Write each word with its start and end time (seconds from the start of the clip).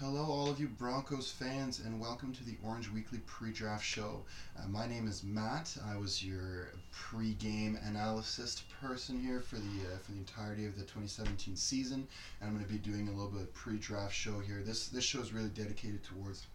Hello, 0.00 0.26
all 0.26 0.48
of 0.48 0.60
you 0.60 0.68
Broncos 0.68 1.28
fans, 1.28 1.80
and 1.80 2.00
welcome 2.00 2.32
to 2.32 2.44
the 2.44 2.56
Orange 2.64 2.88
Weekly 2.88 3.18
pre 3.26 3.50
draft 3.50 3.84
show. 3.84 4.22
Uh, 4.56 4.68
my 4.68 4.86
name 4.86 5.08
is 5.08 5.24
Matt. 5.24 5.76
I 5.84 5.96
was 5.96 6.24
your 6.24 6.68
pre 6.92 7.34
game 7.34 7.76
analysis 7.84 8.62
person 8.80 9.18
here 9.18 9.40
for 9.40 9.56
the 9.56 9.92
uh, 9.92 9.98
for 10.00 10.12
the 10.12 10.18
entirety 10.18 10.66
of 10.66 10.76
the 10.76 10.82
2017 10.82 11.56
season, 11.56 12.06
and 12.40 12.48
I'm 12.48 12.54
going 12.54 12.64
to 12.64 12.72
be 12.72 12.78
doing 12.78 13.08
a 13.08 13.10
little 13.10 13.28
bit 13.28 13.40
of 13.40 13.54
pre 13.54 13.76
draft 13.76 14.14
show 14.14 14.38
here. 14.38 14.62
This, 14.64 14.86
this 14.86 15.02
show 15.02 15.18
is 15.18 15.32
really 15.32 15.48
dedicated 15.48 16.04
towards 16.04 16.46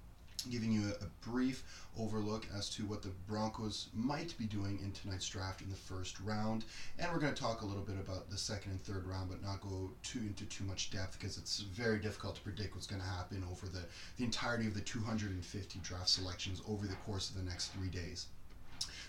giving 0.50 0.72
you 0.72 0.82
a, 0.88 1.06
a, 1.06 1.08
brief 1.22 1.64
overlook 1.98 2.46
as 2.56 2.70
to 2.70 2.84
what 2.86 3.02
the 3.02 3.12
Broncos 3.28 3.88
might 3.94 4.38
be 4.38 4.46
doing 4.46 4.80
in 4.84 4.92
tonight's 4.92 5.28
draft 5.28 5.62
in 5.62 5.70
the 5.70 5.76
first 5.76 6.20
round. 6.20 6.66
And 7.00 7.12
we're 7.12 7.20
going 7.20 7.34
to 7.34 7.42
talk 7.42 7.62
a 7.62 7.66
little 7.66 7.84
bit 7.84 7.96
about 7.96 8.30
the 8.30 8.38
second 8.38 8.72
and 8.72 8.82
third 8.82 9.06
round, 9.08 9.30
but 9.30 9.42
not 9.42 9.62
go 9.62 9.92
too 10.04 10.20
into 10.20 10.46
too 10.46 10.64
much 10.66 10.92
depth 10.92 11.18
because 11.20 11.38
it's 11.38 11.60
very 11.62 12.00
difficult 12.00 12.36
to 12.36 12.42
predict 12.42 12.76
what's 12.76 12.88
going 12.88 13.02
to 13.02 13.08
happen 13.08 13.44
over 13.50 13.68
the, 13.68 13.84
the 14.18 14.24
entirety 14.24 14.68
of 14.68 14.74
the 14.74 14.82
250 14.82 15.80
draft 15.80 16.10
selections 16.10 16.62
over 16.68 16.88
the 16.88 16.96
course 16.96 17.30
of 17.30 17.38
the 17.38 17.44
next 17.44 17.68
three 17.68 17.90
days. 17.90 18.28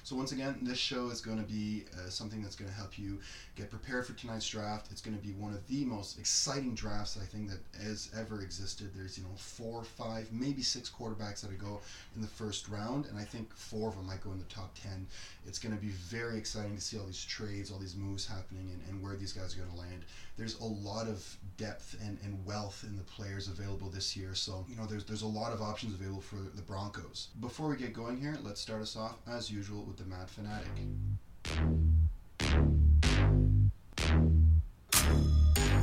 So 0.05 0.17
once 0.17 0.33
again, 0.33 0.59
this 0.61 0.77
show 0.77 1.09
is 1.09 1.23
going 1.23 1.39
to 1.39 1.51
be 1.51 1.85
uh, 1.95 2.11
something 2.11 2.43
that's 2.43 2.57
going 2.57 2.71
to 2.71 2.77
help 2.77 2.99
you 2.99 3.21
get 3.57 3.71
prepared 3.71 4.07
for 4.07 4.13
tonight's 4.13 4.47
draft. 4.47 4.89
It's 4.91 5.01
going 5.01 5.17
to 5.17 5.23
be 5.23 5.33
one 5.33 5.55
of 5.55 5.67
the 5.67 5.83
most 5.87 6.19
exciting 6.19 6.75
drafts 6.75 7.17
I 7.17 7.25
think 7.25 7.49
that 7.49 7.61
has 7.83 8.11
ever 8.15 8.43
existed. 8.43 8.91
There's 8.95 9.17
you 9.17 9.25
know 9.25 9.31
four, 9.37 9.83
five, 9.83 10.31
maybe 10.31 10.61
six 10.61 10.91
quarterbacks 10.91 11.41
that 11.41 11.59
go 11.59 11.81
in 12.15 12.21
the 12.21 12.29
first 12.29 12.69
round, 12.69 13.07
and 13.07 13.19
I 13.19 13.23
think 13.23 13.55
four 13.55 13.89
of 13.89 13.97
them 13.97 14.07
might 14.07 14.23
go 14.23 14.31
in 14.33 14.39
the 14.39 14.45
top 14.45 14.75
ten. 14.75 15.07
It's 15.47 15.59
going 15.59 15.75
to 15.75 15.81
be 15.81 15.89
very 15.89 16.37
exciting 16.37 16.77
to 16.77 16.83
see 16.83 16.99
all 16.99 17.07
these 17.07 17.25
trades, 17.25 17.73
all 17.73 17.79
these 17.79 17.97
moves 17.97 18.27
happening, 18.27 18.69
and, 18.75 18.83
and 18.91 19.03
where 19.03 19.17
these 19.17 19.33
guys 19.33 19.55
are 19.55 19.61
going 19.61 19.71
to 19.71 19.79
land. 19.79 20.05
There's 20.37 20.59
a 20.59 20.65
lot 20.65 21.07
of 21.07 21.25
depth 21.57 21.97
and, 22.05 22.19
and 22.25 22.45
wealth 22.45 22.85
in 22.87 22.97
the 22.97 23.05
players 23.05 23.49
available 23.49 23.89
this 23.89 24.15
year, 24.19 24.35
so 24.35 24.67
you 24.69 24.77
know 24.77 24.85
there's 24.85 25.05
there's 25.07 25.23
a 25.23 25.27
lot 25.27 25.55
of 25.55 25.63
options 25.63 25.95
available 25.95 26.21
for 26.21 26.37
the 26.55 26.63
Broncos. 26.63 27.29
Before 27.41 27.71
we 27.71 27.77
get 27.77 27.95
going 27.95 28.21
here, 28.21 28.37
let's 28.43 28.61
start 28.61 28.83
us 28.83 28.97
off 28.97 29.17
as 29.27 29.51
usual 29.51 29.94
the 29.97 30.05
Mad 30.07 30.29
Fanatic. 30.29 30.67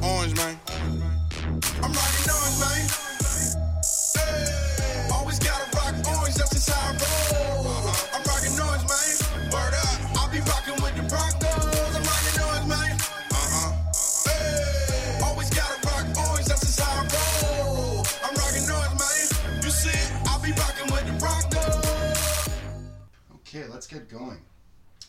Orange, 0.04 0.36
man. 0.36 0.60
I'm 1.82 1.94
rocking 1.94 2.32
orange, 2.32 2.60
man. 2.60 3.11
Okay, 23.54 23.68
let's 23.68 23.86
get 23.86 24.08
going. 24.08 24.40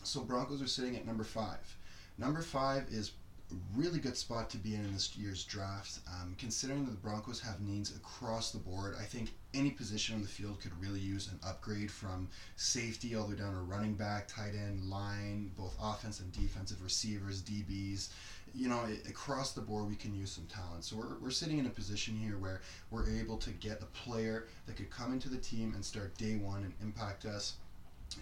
So 0.03 0.19
Broncos 0.19 0.61
are 0.61 0.67
sitting 0.67 0.97
at 0.97 1.07
number 1.07 1.23
five. 1.23 1.77
Number 2.17 2.41
five 2.41 2.83
is 2.91 3.13
a 3.49 3.55
really 3.73 3.99
good 3.99 4.17
spot 4.17 4.49
to 4.49 4.57
be 4.57 4.75
in 4.75 4.83
in 4.83 4.91
this 4.91 5.15
year's 5.15 5.45
draft. 5.45 5.99
Um, 6.09 6.35
considering 6.37 6.83
that 6.83 6.91
the 6.91 6.97
Broncos 6.97 7.39
have 7.39 7.61
needs 7.61 7.95
across 7.95 8.51
the 8.51 8.57
board, 8.57 8.95
I 8.99 9.03
think 9.03 9.31
any 9.53 9.71
position 9.71 10.15
on 10.15 10.21
the 10.21 10.27
field 10.27 10.59
could 10.59 10.73
really 10.81 10.99
use 10.99 11.29
an 11.29 11.39
upgrade 11.41 11.89
from 11.89 12.27
safety 12.57 13.15
all 13.15 13.23
the 13.23 13.29
way 13.29 13.39
down 13.39 13.53
to 13.53 13.61
running 13.61 13.93
back, 13.93 14.27
tight 14.27 14.55
end, 14.55 14.89
line, 14.89 15.49
both 15.57 15.77
offense 15.81 16.19
and 16.19 16.29
defensive 16.33 16.83
receivers, 16.83 17.41
DBs. 17.41 18.09
You 18.53 18.67
know, 18.67 18.83
it, 18.83 19.07
across 19.07 19.53
the 19.53 19.61
board, 19.61 19.87
we 19.87 19.95
can 19.95 20.13
use 20.13 20.31
some 20.31 20.47
talent. 20.47 20.83
So 20.83 20.97
we're, 20.97 21.17
we're 21.21 21.31
sitting 21.31 21.59
in 21.59 21.65
a 21.65 21.69
position 21.69 22.17
here 22.17 22.37
where 22.37 22.59
we're 22.91 23.09
able 23.09 23.37
to 23.37 23.51
get 23.51 23.81
a 23.81 23.85
player 23.85 24.49
that 24.65 24.75
could 24.75 24.89
come 24.89 25.13
into 25.13 25.29
the 25.29 25.37
team 25.37 25.71
and 25.75 25.85
start 25.85 26.17
day 26.17 26.35
one 26.35 26.63
and 26.63 26.73
impact 26.81 27.23
us 27.23 27.53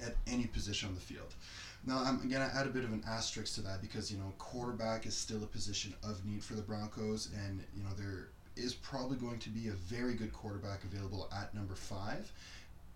at 0.05 0.15
any 0.27 0.47
position 0.47 0.89
on 0.89 0.95
the 0.95 1.01
field. 1.01 1.33
Now, 1.85 2.03
I'm 2.03 2.17
going 2.17 2.47
to 2.47 2.55
add 2.55 2.67
a 2.67 2.69
bit 2.69 2.83
of 2.83 2.93
an 2.93 3.03
asterisk 3.07 3.55
to 3.55 3.61
that 3.61 3.81
because, 3.81 4.11
you 4.11 4.17
know, 4.17 4.31
quarterback 4.37 5.05
is 5.05 5.15
still 5.15 5.43
a 5.43 5.47
position 5.47 5.95
of 6.03 6.23
need 6.25 6.43
for 6.43 6.53
the 6.53 6.61
Broncos, 6.61 7.29
and, 7.45 7.63
you 7.75 7.83
know, 7.83 7.89
there 7.97 8.29
is 8.55 8.73
probably 8.73 9.17
going 9.17 9.39
to 9.39 9.49
be 9.49 9.69
a 9.69 9.71
very 9.71 10.13
good 10.13 10.31
quarterback 10.33 10.83
available 10.83 11.29
at 11.35 11.53
number 11.55 11.75
five. 11.75 12.31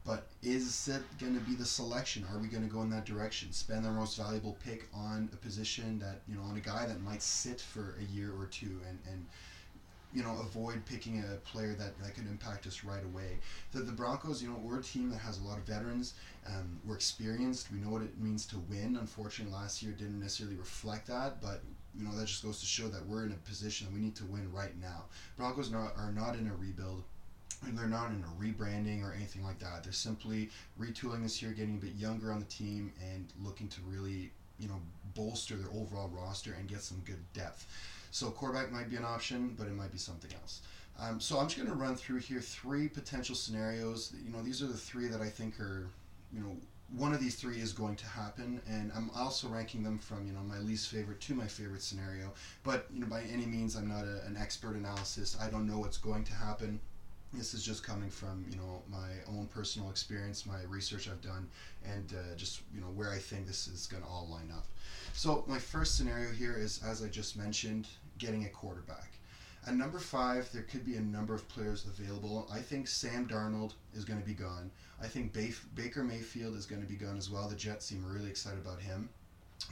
But 0.05 0.27
is 0.43 0.87
it 0.87 1.01
going 1.19 1.33
to 1.33 1.39
be 1.41 1.55
the 1.55 1.65
selection? 1.65 2.27
Are 2.31 2.37
we 2.37 2.47
going 2.47 2.61
to 2.61 2.71
go 2.71 2.83
in 2.83 2.91
that 2.91 3.05
direction? 3.05 3.51
Spend 3.51 3.83
their 3.83 3.91
most 3.91 4.17
valuable 4.17 4.55
pick 4.63 4.87
on 4.93 5.29
a 5.33 5.35
position 5.35 5.97
that, 5.97 6.21
you 6.27 6.35
know, 6.35 6.43
on 6.43 6.57
a 6.57 6.59
guy 6.59 6.85
that 6.85 7.01
might 7.01 7.23
sit 7.23 7.59
for 7.59 7.97
a 7.99 8.13
year 8.13 8.31
or 8.37 8.45
two 8.45 8.81
and, 8.87 8.99
and 9.11 9.25
you 10.13 10.23
know, 10.23 10.37
avoid 10.41 10.85
picking 10.85 11.19
a 11.19 11.35
player 11.37 11.73
that, 11.73 11.97
that 12.01 12.15
could 12.15 12.27
impact 12.27 12.65
us 12.67 12.83
right 12.83 13.03
away. 13.03 13.37
The, 13.73 13.79
the 13.79 13.91
Broncos, 13.91 14.41
you 14.41 14.49
know, 14.49 14.57
we're 14.61 14.79
a 14.79 14.83
team 14.83 15.09
that 15.09 15.17
has 15.17 15.39
a 15.39 15.43
lot 15.43 15.57
of 15.57 15.65
veterans. 15.65 16.13
Um, 16.47 16.79
we're 16.85 16.95
experienced. 16.95 17.71
We 17.71 17.79
know 17.79 17.89
what 17.89 18.01
it 18.01 18.17
means 18.19 18.45
to 18.47 18.57
win. 18.69 18.97
Unfortunately, 18.99 19.53
last 19.53 19.83
year 19.83 19.91
didn't 19.91 20.19
necessarily 20.19 20.55
reflect 20.55 21.07
that, 21.07 21.41
but 21.41 21.61
you 21.97 22.05
know 22.05 22.15
that 22.15 22.27
just 22.27 22.43
goes 22.43 22.59
to 22.59 22.65
show 22.65 22.87
that 22.89 23.05
we're 23.05 23.25
in 23.25 23.31
a 23.31 23.49
position 23.49 23.87
that 23.87 23.93
we 23.93 24.01
need 24.01 24.15
to 24.17 24.25
win 24.25 24.51
right 24.51 24.79
now. 24.81 25.05
Broncos 25.37 25.71
not, 25.71 25.93
are 25.97 26.11
not 26.11 26.35
in 26.35 26.47
a 26.47 26.55
rebuild. 26.55 27.03
And 27.65 27.75
they're 27.77 27.87
not 27.87 28.11
in 28.11 28.23
a 28.23 28.41
rebranding 28.41 29.01
or 29.03 29.13
anything 29.13 29.43
like 29.43 29.57
that. 29.59 29.83
They're 29.83 29.93
simply 29.93 30.49
retooling 30.79 31.23
this 31.23 31.41
year, 31.41 31.51
getting 31.51 31.75
a 31.75 31.79
bit 31.79 31.95
younger 31.95 32.31
on 32.31 32.39
the 32.39 32.45
team, 32.45 32.91
and 33.01 33.27
looking 33.41 33.69
to 33.69 33.81
really, 33.87 34.31
you 34.59 34.67
know, 34.67 34.79
bolster 35.15 35.55
their 35.55 35.71
overall 35.71 36.09
roster 36.09 36.53
and 36.53 36.67
get 36.67 36.81
some 36.81 36.99
good 37.05 37.23
depth. 37.33 37.65
So 38.11 38.29
quarterback 38.29 38.71
might 38.71 38.89
be 38.89 38.95
an 38.95 39.05
option, 39.05 39.55
but 39.57 39.67
it 39.67 39.73
might 39.73 39.91
be 39.91 39.97
something 39.97 40.31
else. 40.41 40.61
Um, 40.99 41.19
so 41.19 41.39
I'm 41.39 41.47
just 41.47 41.57
going 41.57 41.69
to 41.69 41.75
run 41.75 41.95
through 41.95 42.19
here 42.19 42.39
three 42.39 42.87
potential 42.87 43.35
scenarios. 43.35 44.13
You 44.23 44.31
know, 44.31 44.41
these 44.41 44.61
are 44.61 44.67
the 44.67 44.77
three 44.77 45.07
that 45.07 45.21
I 45.21 45.27
think 45.27 45.59
are, 45.59 45.87
you 46.33 46.39
know, 46.39 46.55
one 46.95 47.13
of 47.13 47.19
these 47.19 47.35
three 47.35 47.57
is 47.59 47.73
going 47.73 47.95
to 47.95 48.05
happen, 48.05 48.61
and 48.67 48.91
I'm 48.95 49.09
also 49.15 49.47
ranking 49.47 49.83
them 49.83 49.97
from 49.97 50.27
you 50.27 50.33
know 50.33 50.41
my 50.41 50.59
least 50.59 50.89
favorite 50.89 51.19
to 51.21 51.33
my 51.33 51.47
favorite 51.47 51.81
scenario. 51.81 52.31
But 52.63 52.87
you 52.93 53.01
know, 53.01 53.07
by 53.07 53.23
any 53.23 53.45
means, 53.45 53.75
I'm 53.75 53.87
not 53.87 54.03
a, 54.03 54.23
an 54.25 54.37
expert 54.39 54.75
analysis. 54.75 55.37
I 55.41 55.49
don't 55.49 55.67
know 55.67 55.79
what's 55.79 55.97
going 55.97 56.23
to 56.25 56.33
happen. 56.33 56.79
This 57.33 57.53
is 57.53 57.63
just 57.63 57.83
coming 57.83 58.09
from 58.09 58.45
you 58.49 58.57
know 58.57 58.81
my 58.89 59.09
own 59.27 59.47
personal 59.47 59.89
experience, 59.89 60.45
my 60.45 60.61
research 60.69 61.09
I've 61.09 61.21
done, 61.21 61.49
and 61.85 62.13
uh, 62.13 62.35
just 62.35 62.61
you 62.73 62.81
know 62.81 62.87
where 62.87 63.11
I 63.11 63.17
think 63.17 63.47
this 63.47 63.67
is 63.67 63.87
going 63.87 64.03
to 64.03 64.09
all 64.09 64.27
line 64.31 64.51
up. 64.55 64.65
So 65.13 65.43
my 65.47 65.59
first 65.59 65.97
scenario 65.97 66.31
here 66.31 66.55
is, 66.57 66.81
as 66.83 67.03
I 67.03 67.07
just 67.07 67.37
mentioned, 67.37 67.87
getting 68.17 68.45
a 68.45 68.49
quarterback. 68.49 69.11
At 69.67 69.73
number 69.75 69.97
five, 69.97 70.51
there 70.51 70.61
could 70.61 70.85
be 70.85 70.95
a 70.95 71.01
number 71.01 71.33
of 71.33 71.47
players 71.49 71.85
available. 71.85 72.47
I 72.51 72.59
think 72.59 72.87
Sam 72.87 73.27
Darnold 73.27 73.73
is 73.95 74.05
going 74.05 74.19
to 74.19 74.25
be 74.25 74.35
gone. 74.35 74.69
I 75.01 75.07
think 75.07 75.33
Baker 75.33 76.03
Mayfield 76.03 76.55
is 76.55 76.67
going 76.67 76.81
to 76.83 76.87
be 76.87 76.95
gone 76.95 77.17
as 77.17 77.31
well. 77.31 77.49
The 77.49 77.55
Jets 77.55 77.87
seem 77.87 78.05
really 78.05 78.29
excited 78.29 78.59
about 78.59 78.79
him. 78.79 79.09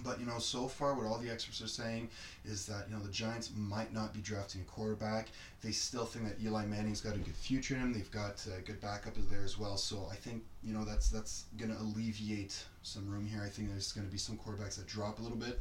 But 0.04 0.20
you 0.20 0.26
know, 0.26 0.40
so 0.40 0.68
far, 0.68 0.96
what 0.96 1.06
all 1.06 1.18
the 1.18 1.30
experts 1.30 1.62
are 1.62 1.68
saying 1.68 2.10
is 2.46 2.66
that 2.66 2.86
you 2.90 2.96
know 2.96 3.02
the 3.02 3.12
Giants 3.12 3.52
might 3.56 3.94
not 3.94 4.14
be 4.14 4.22
drafting 4.22 4.62
a 4.62 4.64
quarterback. 4.66 5.30
They 5.62 5.72
still 5.72 6.06
think 6.06 6.26
that 6.28 6.44
Eli 6.44 6.66
Manning's 6.66 7.02
got 7.02 7.16
a 7.16 7.20
good 7.20 7.36
future 7.36 7.76
in 7.76 7.82
him. 7.82 7.94
They've 7.94 8.12
got 8.12 8.46
a 8.58 8.62
good 8.62 8.82
backup 8.82 9.14
there 9.30 9.44
as 9.44 9.58
well. 9.58 9.78
So 9.78 10.08
I 10.12 10.16
think 10.16 10.44
you 10.64 10.74
know 10.74 10.84
that's 10.86 11.10
that's 11.10 11.46
going 11.58 11.72
to 11.72 11.80
alleviate 11.82 12.64
some 12.82 13.10
room 13.10 13.26
here. 13.26 13.44
I 13.44 13.50
think 13.50 13.70
there's 13.70 13.92
going 13.92 14.06
to 14.06 14.12
be 14.12 14.18
some 14.18 14.38
quarterbacks 14.38 14.76
that 14.78 14.88
drop 14.88 15.20
a 15.20 15.22
little 15.22 15.38
bit. 15.38 15.60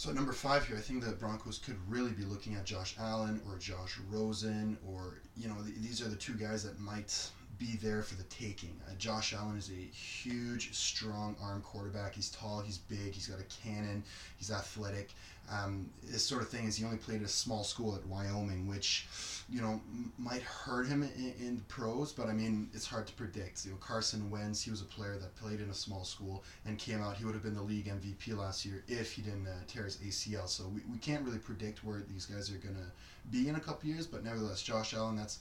So 0.00 0.08
at 0.08 0.16
number 0.16 0.32
five 0.32 0.66
here, 0.66 0.78
I 0.78 0.80
think 0.80 1.04
the 1.04 1.12
Broncos 1.12 1.58
could 1.58 1.76
really 1.86 2.12
be 2.12 2.24
looking 2.24 2.54
at 2.54 2.64
Josh 2.64 2.96
Allen 2.98 3.40
or 3.46 3.58
Josh 3.58 3.98
Rosen, 4.10 4.78
or 4.88 5.20
you 5.36 5.46
know, 5.46 5.56
th- 5.62 5.76
these 5.76 6.00
are 6.00 6.08
the 6.08 6.16
two 6.16 6.32
guys 6.32 6.64
that 6.64 6.80
might 6.80 7.30
be 7.60 7.76
there 7.82 8.02
for 8.02 8.14
the 8.14 8.24
taking. 8.24 8.74
Uh, 8.88 8.94
Josh 8.98 9.34
Allen 9.34 9.56
is 9.56 9.70
a 9.70 9.94
huge, 9.94 10.74
strong 10.74 11.36
arm 11.40 11.60
quarterback. 11.60 12.14
He's 12.14 12.30
tall, 12.30 12.60
he's 12.60 12.78
big, 12.78 13.12
he's 13.12 13.26
got 13.26 13.38
a 13.38 13.44
cannon, 13.44 14.02
he's 14.38 14.50
athletic. 14.50 15.10
Um, 15.52 15.90
this 16.04 16.24
sort 16.24 16.42
of 16.42 16.48
thing 16.48 16.66
is 16.66 16.76
he 16.76 16.84
only 16.84 16.96
played 16.96 17.20
at 17.20 17.26
a 17.26 17.28
small 17.28 17.64
school 17.64 17.94
at 17.96 18.06
Wyoming, 18.06 18.68
which, 18.68 19.08
you 19.50 19.60
know, 19.60 19.80
m- 19.92 20.12
might 20.16 20.42
hurt 20.42 20.86
him 20.86 21.02
in, 21.02 21.34
in 21.40 21.64
pros, 21.68 22.12
but 22.12 22.28
I 22.28 22.32
mean, 22.32 22.70
it's 22.72 22.86
hard 22.86 23.06
to 23.08 23.12
predict. 23.14 23.64
You 23.64 23.72
know, 23.72 23.76
Carson 23.78 24.30
Wentz, 24.30 24.62
he 24.62 24.70
was 24.70 24.80
a 24.80 24.84
player 24.84 25.16
that 25.16 25.36
played 25.36 25.60
in 25.60 25.68
a 25.68 25.74
small 25.74 26.04
school 26.04 26.44
and 26.64 26.78
came 26.78 27.02
out. 27.02 27.16
He 27.16 27.24
would 27.24 27.34
have 27.34 27.42
been 27.42 27.56
the 27.56 27.62
league 27.62 27.86
MVP 27.86 28.36
last 28.38 28.64
year 28.64 28.84
if 28.86 29.12
he 29.12 29.22
didn't 29.22 29.48
uh, 29.48 29.54
tear 29.66 29.84
his 29.84 29.96
ACL. 29.96 30.48
So 30.48 30.68
we, 30.68 30.82
we 30.90 30.98
can't 30.98 31.24
really 31.24 31.38
predict 31.38 31.84
where 31.84 32.00
these 32.08 32.26
guys 32.26 32.48
are 32.50 32.58
going 32.58 32.76
to 32.76 32.90
be 33.30 33.48
in 33.48 33.56
a 33.56 33.60
couple 33.60 33.88
years, 33.88 34.06
but 34.06 34.24
nevertheless, 34.24 34.62
Josh 34.62 34.94
Allen, 34.94 35.16
that's 35.16 35.40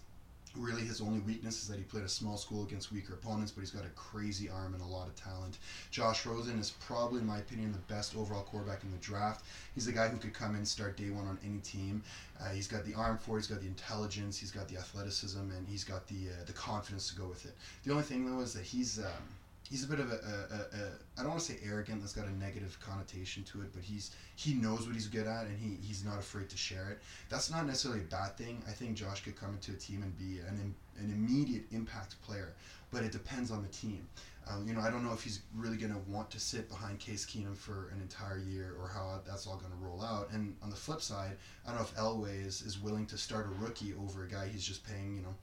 Really, 0.56 0.82
his 0.82 1.00
only 1.00 1.20
weakness 1.20 1.62
is 1.62 1.68
that 1.70 1.78
he 1.78 1.84
played 1.84 2.04
a 2.04 2.10
small 2.10 2.36
school 2.36 2.64
against 2.64 2.92
weaker 2.92 3.14
opponents, 3.14 3.52
but 3.52 3.62
he's 3.62 3.70
got 3.70 3.86
a 3.86 3.90
crazy 3.90 4.50
arm 4.50 4.74
and 4.74 4.82
a 4.82 4.86
lot 4.86 5.08
of 5.08 5.16
talent. 5.16 5.60
Josh 5.92 6.26
Rosen 6.26 6.58
is 6.58 6.72
probably, 6.72 7.20
in 7.20 7.28
my 7.28 7.38
opinion, 7.38 7.72
the 7.72 7.94
best 7.94 8.16
overall 8.16 8.42
quarterback 8.42 8.84
in 8.84 8.92
the 8.92 8.98
draft. 8.98 9.46
He's 9.76 9.86
the 9.86 9.92
guy 9.92 10.08
who 10.08 10.18
could 10.18 10.34
come 10.34 10.56
in 10.56 10.66
start 10.66 10.98
day 10.98 11.12
one 11.12 11.28
on 11.28 11.38
any 11.46 11.60
team. 11.60 12.02
Uh, 12.40 12.50
he's 12.50 12.68
got 12.68 12.84
the 12.84 12.96
arm 12.96 13.18
for 13.18 13.38
it, 13.38 13.42
he's 13.42 13.48
got 13.48 13.62
the 13.62 13.68
intelligence, 13.68 14.38
he's 14.40 14.52
got 14.52 14.68
the 14.68 14.78
athleticism, 14.78 15.40
and 15.40 15.68
he's 15.68 15.84
got 15.84 16.08
the 16.08 16.30
uh, 16.30 16.44
the 16.46 16.54
confidence 16.54 17.08
to 17.10 17.16
go 17.16 17.28
with 17.28 17.46
it. 17.46 17.54
The 17.84 17.92
only 17.92 18.04
thing 18.04 18.26
though 18.26 18.42
is 18.42 18.54
that 18.54 18.64
he's 18.64 18.98
um, 18.98 19.39
he's 19.70 19.84
a 19.84 19.88
bit 19.88 20.00
of 20.00 20.12
a, 20.12 20.16
a, 20.16 20.18
a, 20.18 20.60
a 20.60 20.90
I 21.18 21.22
don't 21.22 21.30
want 21.30 21.42
to 21.42 21.54
say 21.54 21.60
arrogant. 21.64 22.02
That's 22.02 22.14
got 22.14 22.26
a 22.26 22.38
negative 22.38 22.78
connotation 22.80 23.44
to 23.44 23.62
it, 23.62 23.74
but 23.74 23.84
he's 23.84 24.12
he 24.36 24.54
knows 24.54 24.86
what 24.86 24.96
he's 24.96 25.08
good 25.08 25.28
at, 25.28 25.46
and 25.46 25.58
he, 25.58 25.78
he's 25.86 26.04
not 26.04 26.18
afraid 26.18 26.50
to 26.50 26.58
share 26.58 26.90
it. 26.90 27.00
That's 27.30 27.52
not 27.52 27.66
necessarily 27.66 28.02
a 28.02 28.06
bad 28.06 28.38
thing. 28.38 28.62
I 28.68 28.72
think 28.72 28.96
Josh 28.96 29.24
could 29.24 29.36
come 29.36 29.54
into 29.54 29.72
a 29.72 29.76
team 29.76 30.02
and 30.04 30.18
be 30.18 30.40
an 30.40 30.74
an 31.00 31.12
immediate 31.12 31.66
impact 31.72 32.22
player, 32.22 32.54
but 32.92 33.04
it 33.04 33.12
depends 33.12 33.52
on 33.52 33.62
the 33.62 33.70
team. 33.70 34.08
Um, 34.50 34.68
you 34.68 34.74
know, 34.74 34.82
I 34.82 34.90
don't 34.90 35.06
know 35.06 35.14
if 35.14 35.24
he's 35.24 35.42
really 35.56 35.78
going 35.78 35.94
to 35.94 36.00
want 36.10 36.32
to 36.32 36.40
sit 36.40 36.70
behind 36.70 37.00
Case 37.00 37.24
Keenum 37.24 37.56
for 37.56 37.90
an 37.94 38.02
entire 38.02 38.40
year 38.40 38.74
or 38.82 38.88
how 38.88 39.20
that's 39.26 39.46
all 39.46 39.58
going 39.58 39.72
to 39.72 39.78
roll 39.78 40.02
out. 40.02 40.30
And 40.32 40.56
on 40.64 40.72
the 40.72 40.76
flip 40.76 41.02
side, 41.02 41.38
I 41.66 41.70
don't 41.70 41.78
know 41.78 41.84
if 41.86 41.96
Elway 41.96 42.46
is, 42.46 42.64
is 42.64 42.80
willing 42.80 43.06
to 43.08 43.18
start 43.18 43.46
a 43.46 43.64
rookie 43.64 43.94
over 43.94 44.24
a 44.24 44.28
guy 44.28 44.48
he's 44.48 44.66
just 44.66 44.84
paying, 44.84 45.16
you 45.16 45.22
know, 45.22 45.36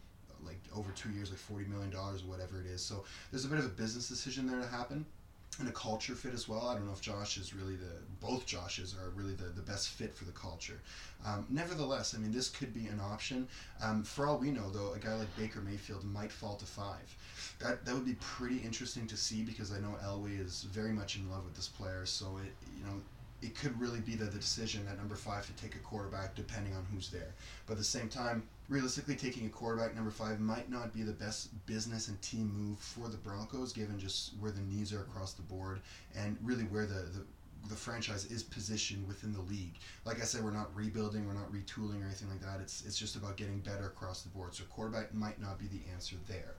like 0.46 0.60
over 0.74 0.90
two 0.92 1.10
years, 1.10 1.30
like 1.30 1.38
forty 1.38 1.64
million 1.66 1.90
dollars 1.90 2.24
whatever 2.24 2.60
it 2.60 2.66
is. 2.66 2.82
So 2.82 3.04
there's 3.30 3.44
a 3.44 3.48
bit 3.48 3.58
of 3.58 3.66
a 3.66 3.70
business 3.70 4.08
decision 4.08 4.46
there 4.46 4.60
to 4.60 4.66
happen, 4.66 5.04
and 5.58 5.68
a 5.68 5.72
culture 5.72 6.14
fit 6.14 6.34
as 6.34 6.48
well. 6.48 6.68
I 6.68 6.74
don't 6.74 6.86
know 6.86 6.92
if 6.92 7.00
Josh 7.00 7.38
is 7.38 7.54
really 7.54 7.76
the 7.76 7.92
both 8.20 8.46
Joshes 8.46 8.94
are 9.00 9.10
really 9.10 9.34
the, 9.34 9.44
the 9.44 9.62
best 9.62 9.88
fit 9.88 10.14
for 10.14 10.24
the 10.24 10.32
culture. 10.32 10.80
Um, 11.24 11.46
nevertheless, 11.48 12.14
I 12.14 12.18
mean 12.18 12.32
this 12.32 12.48
could 12.48 12.74
be 12.74 12.86
an 12.86 13.00
option. 13.00 13.48
Um, 13.82 14.02
for 14.02 14.26
all 14.26 14.38
we 14.38 14.50
know, 14.50 14.68
though, 14.70 14.92
a 14.92 14.98
guy 14.98 15.14
like 15.14 15.34
Baker 15.36 15.60
Mayfield 15.60 16.04
might 16.04 16.32
fall 16.32 16.56
to 16.56 16.66
five. 16.66 17.14
That 17.58 17.84
that 17.84 17.94
would 17.94 18.06
be 18.06 18.16
pretty 18.20 18.58
interesting 18.58 19.06
to 19.06 19.16
see 19.16 19.42
because 19.42 19.72
I 19.72 19.80
know 19.80 19.96
Elway 20.04 20.44
is 20.44 20.64
very 20.64 20.92
much 20.92 21.16
in 21.16 21.30
love 21.30 21.44
with 21.44 21.54
this 21.54 21.68
player. 21.68 22.04
So 22.06 22.38
it 22.44 22.52
you 22.78 22.84
know 22.84 23.00
it 23.42 23.54
could 23.54 23.78
really 23.80 24.00
be 24.00 24.14
the, 24.14 24.24
the 24.24 24.38
decision 24.38 24.86
at 24.90 24.96
number 24.96 25.14
five 25.14 25.46
to 25.46 25.52
take 25.62 25.74
a 25.74 25.78
quarterback 25.78 26.34
depending 26.34 26.74
on 26.74 26.84
who's 26.92 27.10
there. 27.10 27.34
But 27.66 27.74
at 27.74 27.78
the 27.78 27.84
same 27.84 28.08
time, 28.08 28.42
realistically, 28.68 29.16
taking 29.16 29.46
a 29.46 29.50
quarterback 29.50 29.94
number 29.94 30.10
five 30.10 30.40
might 30.40 30.70
not 30.70 30.94
be 30.94 31.02
the 31.02 31.12
best 31.12 31.48
business 31.66 32.08
and 32.08 32.20
team 32.22 32.52
move 32.56 32.78
for 32.78 33.08
the 33.08 33.16
Broncos, 33.18 33.72
given 33.72 33.98
just 33.98 34.32
where 34.40 34.50
the 34.50 34.62
needs 34.62 34.92
are 34.92 35.00
across 35.00 35.32
the 35.32 35.42
board 35.42 35.80
and 36.16 36.36
really 36.42 36.64
where 36.64 36.86
the, 36.86 36.94
the 36.94 37.22
the 37.68 37.74
franchise 37.74 38.26
is 38.26 38.42
positioned 38.42 39.06
within 39.08 39.32
the 39.32 39.40
league. 39.40 39.74
Like 40.04 40.20
I 40.20 40.24
said, 40.24 40.44
we're 40.44 40.52
not 40.52 40.74
rebuilding, 40.74 41.26
we're 41.26 41.34
not 41.34 41.52
retooling 41.52 42.02
or 42.02 42.06
anything 42.06 42.28
like 42.28 42.40
that. 42.40 42.60
It's 42.60 42.84
it's 42.86 42.98
just 42.98 43.16
about 43.16 43.36
getting 43.36 43.58
better 43.60 43.86
across 43.86 44.22
the 44.22 44.28
board. 44.28 44.54
So 44.54 44.64
quarterback 44.64 45.14
might 45.14 45.40
not 45.40 45.58
be 45.58 45.66
the 45.66 45.80
answer 45.92 46.16
there. 46.28 46.54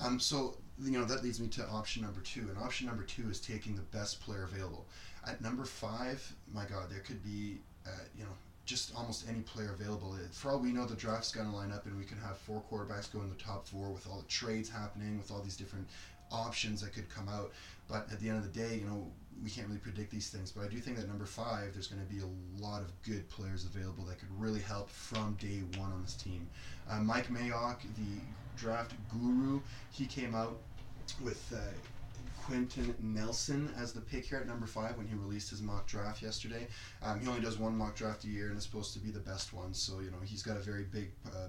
Um, 0.00 0.20
so 0.20 0.56
you 0.80 0.92
know 0.92 1.04
that 1.04 1.22
leads 1.22 1.40
me 1.40 1.48
to 1.48 1.66
option 1.68 2.02
number 2.02 2.20
two, 2.20 2.48
and 2.48 2.58
option 2.58 2.86
number 2.86 3.02
two 3.02 3.28
is 3.30 3.40
taking 3.40 3.74
the 3.74 3.82
best 3.82 4.20
player 4.20 4.44
available. 4.44 4.86
At 5.26 5.40
number 5.40 5.64
five, 5.64 6.34
my 6.52 6.64
God, 6.64 6.90
there 6.90 7.00
could 7.00 7.22
be, 7.22 7.58
uh, 7.86 7.90
you 8.16 8.24
know, 8.24 8.30
just 8.64 8.94
almost 8.96 9.28
any 9.28 9.40
player 9.40 9.72
available. 9.78 10.16
For 10.32 10.50
all 10.50 10.58
we 10.58 10.72
know, 10.72 10.86
the 10.86 10.94
draft's 10.94 11.32
going 11.32 11.48
to 11.48 11.54
line 11.54 11.72
up, 11.72 11.86
and 11.86 11.96
we 11.98 12.04
can 12.04 12.18
have 12.18 12.38
four 12.38 12.62
quarterbacks 12.70 13.12
go 13.12 13.20
in 13.20 13.28
the 13.28 13.36
top 13.36 13.66
four 13.66 13.90
with 13.90 14.06
all 14.08 14.18
the 14.18 14.28
trades 14.28 14.68
happening, 14.68 15.18
with 15.18 15.30
all 15.30 15.40
these 15.40 15.56
different 15.56 15.86
options 16.30 16.80
that 16.80 16.92
could 16.92 17.08
come 17.08 17.28
out. 17.28 17.52
But 17.88 18.08
at 18.10 18.20
the 18.20 18.28
end 18.28 18.38
of 18.38 18.44
the 18.44 18.58
day, 18.58 18.76
you 18.76 18.86
know, 18.86 19.06
we 19.42 19.50
can't 19.50 19.66
really 19.66 19.80
predict 19.80 20.10
these 20.10 20.28
things. 20.28 20.50
But 20.50 20.64
I 20.64 20.68
do 20.68 20.78
think 20.78 20.96
that 20.96 21.08
number 21.08 21.26
five, 21.26 21.72
there's 21.72 21.88
going 21.88 22.04
to 22.04 22.12
be 22.12 22.20
a 22.20 22.62
lot 22.62 22.82
of 22.82 22.90
good 23.02 23.28
players 23.28 23.64
available 23.64 24.04
that 24.04 24.18
could 24.18 24.28
really 24.38 24.60
help 24.60 24.88
from 24.88 25.34
day 25.40 25.62
one 25.76 25.92
on 25.92 26.02
this 26.02 26.14
team. 26.14 26.48
Uh, 26.88 27.00
Mike 27.00 27.28
Mayock, 27.28 27.78
the 27.96 28.20
draft 28.56 28.92
guru, 29.10 29.60
he 29.90 30.06
came 30.06 30.34
out 30.34 30.58
with. 31.22 31.52
Uh, 31.54 31.58
Quenton 32.46 32.94
Nelson 33.00 33.72
as 33.78 33.92
the 33.92 34.00
pick 34.00 34.26
here 34.26 34.38
at 34.38 34.46
number 34.46 34.66
five 34.66 34.96
when 34.96 35.06
he 35.06 35.14
released 35.14 35.50
his 35.50 35.62
mock 35.62 35.86
draft 35.86 36.22
yesterday. 36.22 36.66
Um, 37.02 37.20
he 37.20 37.28
only 37.28 37.40
does 37.40 37.58
one 37.58 37.76
mock 37.76 37.94
draft 37.94 38.24
a 38.24 38.28
year 38.28 38.48
and 38.48 38.56
it's 38.56 38.66
supposed 38.66 38.92
to 38.94 38.98
be 38.98 39.10
the 39.10 39.20
best 39.20 39.52
one, 39.52 39.72
so 39.72 40.00
you 40.00 40.10
know 40.10 40.18
he's 40.24 40.42
got 40.42 40.56
a 40.56 40.60
very 40.60 40.84
big 40.84 41.12
uh, 41.26 41.48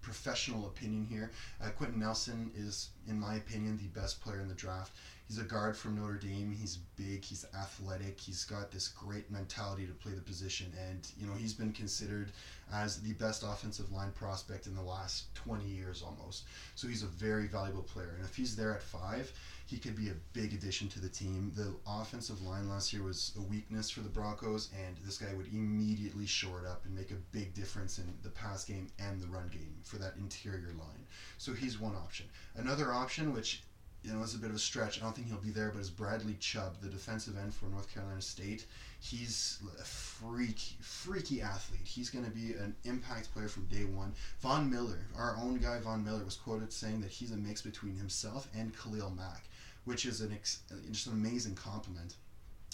professional 0.00 0.66
opinion 0.66 1.06
here. 1.08 1.30
Uh, 1.62 1.68
Quenton 1.70 2.00
Nelson 2.00 2.50
is, 2.56 2.90
in 3.06 3.20
my 3.20 3.36
opinion, 3.36 3.76
the 3.76 4.00
best 4.00 4.20
player 4.20 4.40
in 4.40 4.48
the 4.48 4.54
draft. 4.54 4.92
He's 5.30 5.38
a 5.38 5.44
guard 5.44 5.76
from 5.76 5.94
Notre 5.94 6.14
Dame. 6.14 6.50
He's 6.50 6.78
big. 6.96 7.24
He's 7.24 7.46
athletic. 7.54 8.18
He's 8.18 8.44
got 8.44 8.72
this 8.72 8.88
great 8.88 9.30
mentality 9.30 9.86
to 9.86 9.92
play 9.92 10.10
the 10.10 10.20
position, 10.20 10.72
and 10.88 11.08
you 11.16 11.24
know 11.24 11.34
he's 11.34 11.54
been 11.54 11.70
considered 11.70 12.32
as 12.72 13.00
the 13.00 13.12
best 13.12 13.44
offensive 13.44 13.92
line 13.92 14.10
prospect 14.10 14.66
in 14.66 14.74
the 14.74 14.82
last 14.82 15.32
20 15.36 15.64
years 15.64 16.02
almost. 16.02 16.46
So 16.74 16.88
he's 16.88 17.04
a 17.04 17.06
very 17.06 17.46
valuable 17.46 17.84
player, 17.84 18.12
and 18.16 18.24
if 18.24 18.34
he's 18.34 18.56
there 18.56 18.74
at 18.74 18.82
five, 18.82 19.32
he 19.66 19.78
could 19.78 19.94
be 19.94 20.08
a 20.08 20.16
big 20.32 20.52
addition 20.52 20.88
to 20.88 21.00
the 21.00 21.08
team. 21.08 21.52
The 21.54 21.76
offensive 21.86 22.42
line 22.42 22.68
last 22.68 22.92
year 22.92 23.04
was 23.04 23.32
a 23.38 23.40
weakness 23.40 23.88
for 23.88 24.00
the 24.00 24.08
Broncos, 24.08 24.68
and 24.84 24.96
this 25.04 25.16
guy 25.16 25.32
would 25.34 25.46
immediately 25.52 26.26
shore 26.26 26.58
it 26.58 26.66
up 26.66 26.84
and 26.86 26.96
make 26.96 27.12
a 27.12 27.22
big 27.30 27.54
difference 27.54 27.98
in 27.98 28.14
the 28.24 28.30
pass 28.30 28.64
game 28.64 28.88
and 28.98 29.20
the 29.20 29.28
run 29.28 29.46
game 29.46 29.76
for 29.84 29.98
that 29.98 30.16
interior 30.16 30.72
line. 30.76 31.06
So 31.38 31.52
he's 31.52 31.78
one 31.78 31.94
option. 31.94 32.26
Another 32.56 32.92
option, 32.92 33.32
which 33.32 33.62
you 34.02 34.12
know, 34.12 34.22
is 34.22 34.34
a 34.34 34.38
bit 34.38 34.50
of 34.50 34.56
a 34.56 34.60
stretch. 34.60 35.00
I 35.00 35.04
don't 35.04 35.14
think 35.14 35.28
he'll 35.28 35.36
be 35.36 35.50
there, 35.50 35.70
but 35.70 35.80
it's 35.80 35.90
Bradley 35.90 36.36
Chubb, 36.40 36.80
the 36.80 36.88
defensive 36.88 37.36
end 37.36 37.54
for 37.54 37.66
North 37.66 37.92
Carolina 37.92 38.22
State. 38.22 38.66
He's 38.98 39.58
a 39.78 39.84
freaky, 39.84 40.76
freaky 40.80 41.42
athlete. 41.42 41.80
He's 41.84 42.10
going 42.10 42.24
to 42.24 42.30
be 42.30 42.52
an 42.52 42.74
impact 42.84 43.32
player 43.34 43.48
from 43.48 43.66
day 43.66 43.84
one. 43.84 44.12
Von 44.40 44.70
Miller, 44.70 45.06
our 45.16 45.36
own 45.36 45.58
guy 45.58 45.78
Von 45.80 46.04
Miller, 46.04 46.24
was 46.24 46.36
quoted 46.36 46.72
saying 46.72 47.00
that 47.02 47.10
he's 47.10 47.30
a 47.30 47.36
mix 47.36 47.60
between 47.62 47.94
himself 47.96 48.48
and 48.54 48.76
Khalil 48.76 49.10
Mack 49.10 49.44
which 49.84 50.06
is 50.06 50.20
an 50.20 50.32
ex- 50.32 50.60
just 50.90 51.06
an 51.06 51.12
amazing 51.12 51.54
compliment. 51.54 52.14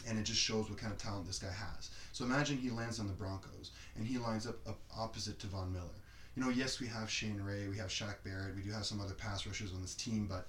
And 0.06 0.18
it 0.18 0.24
just 0.24 0.40
shows 0.40 0.68
what 0.68 0.78
kind 0.78 0.92
of 0.92 0.98
talent 0.98 1.26
this 1.26 1.38
guy 1.38 1.50
has. 1.50 1.90
So 2.12 2.24
imagine 2.24 2.58
he 2.58 2.70
lands 2.70 3.00
on 3.00 3.06
the 3.06 3.14
Broncos 3.14 3.70
and 3.96 4.06
he 4.06 4.18
lines 4.18 4.46
up, 4.46 4.56
up 4.68 4.78
opposite 4.96 5.38
to 5.40 5.46
Von 5.46 5.72
Miller. 5.72 6.02
You 6.36 6.44
know, 6.44 6.50
yes, 6.50 6.80
we 6.80 6.86
have 6.86 7.10
Shane 7.10 7.40
Ray, 7.40 7.66
we 7.66 7.78
have 7.78 7.88
Shaq 7.88 8.16
Barrett, 8.22 8.54
we 8.54 8.62
do 8.62 8.70
have 8.70 8.84
some 8.84 9.00
other 9.00 9.14
pass 9.14 9.46
rushers 9.46 9.72
on 9.72 9.80
this 9.80 9.94
team, 9.94 10.26
but 10.28 10.46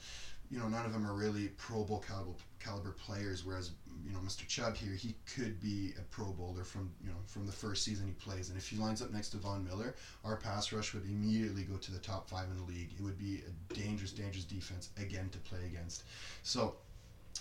you 0.49 0.59
know, 0.59 0.67
none 0.67 0.85
of 0.85 0.93
them 0.93 1.05
are 1.05 1.13
really 1.13 1.49
Pro 1.57 1.83
Bowl 1.83 2.03
caliber, 2.07 2.31
caliber 2.59 2.91
players. 2.91 3.45
Whereas, 3.45 3.71
you 4.05 4.13
know, 4.13 4.19
Mr. 4.19 4.47
Chubb 4.47 4.75
here, 4.75 4.93
he 4.93 5.15
could 5.35 5.59
be 5.59 5.93
a 5.99 6.01
Pro 6.03 6.31
Bowler 6.31 6.63
from 6.63 6.89
you 7.01 7.09
know 7.09 7.17
from 7.25 7.45
the 7.45 7.51
first 7.51 7.83
season 7.83 8.07
he 8.07 8.13
plays. 8.13 8.49
And 8.49 8.57
if 8.57 8.67
he 8.67 8.77
lines 8.77 9.01
up 9.01 9.11
next 9.11 9.29
to 9.29 9.37
Von 9.37 9.65
Miller, 9.65 9.95
our 10.23 10.37
pass 10.37 10.71
rush 10.71 10.93
would 10.93 11.05
immediately 11.05 11.63
go 11.63 11.75
to 11.75 11.91
the 11.91 11.99
top 11.99 12.29
five 12.29 12.45
in 12.49 12.57
the 12.57 12.63
league. 12.63 12.91
It 12.97 13.03
would 13.03 13.17
be 13.17 13.43
a 13.45 13.73
dangerous, 13.73 14.11
dangerous 14.11 14.45
defense 14.45 14.89
again 14.97 15.29
to 15.31 15.37
play 15.39 15.65
against. 15.65 16.03
So 16.43 16.75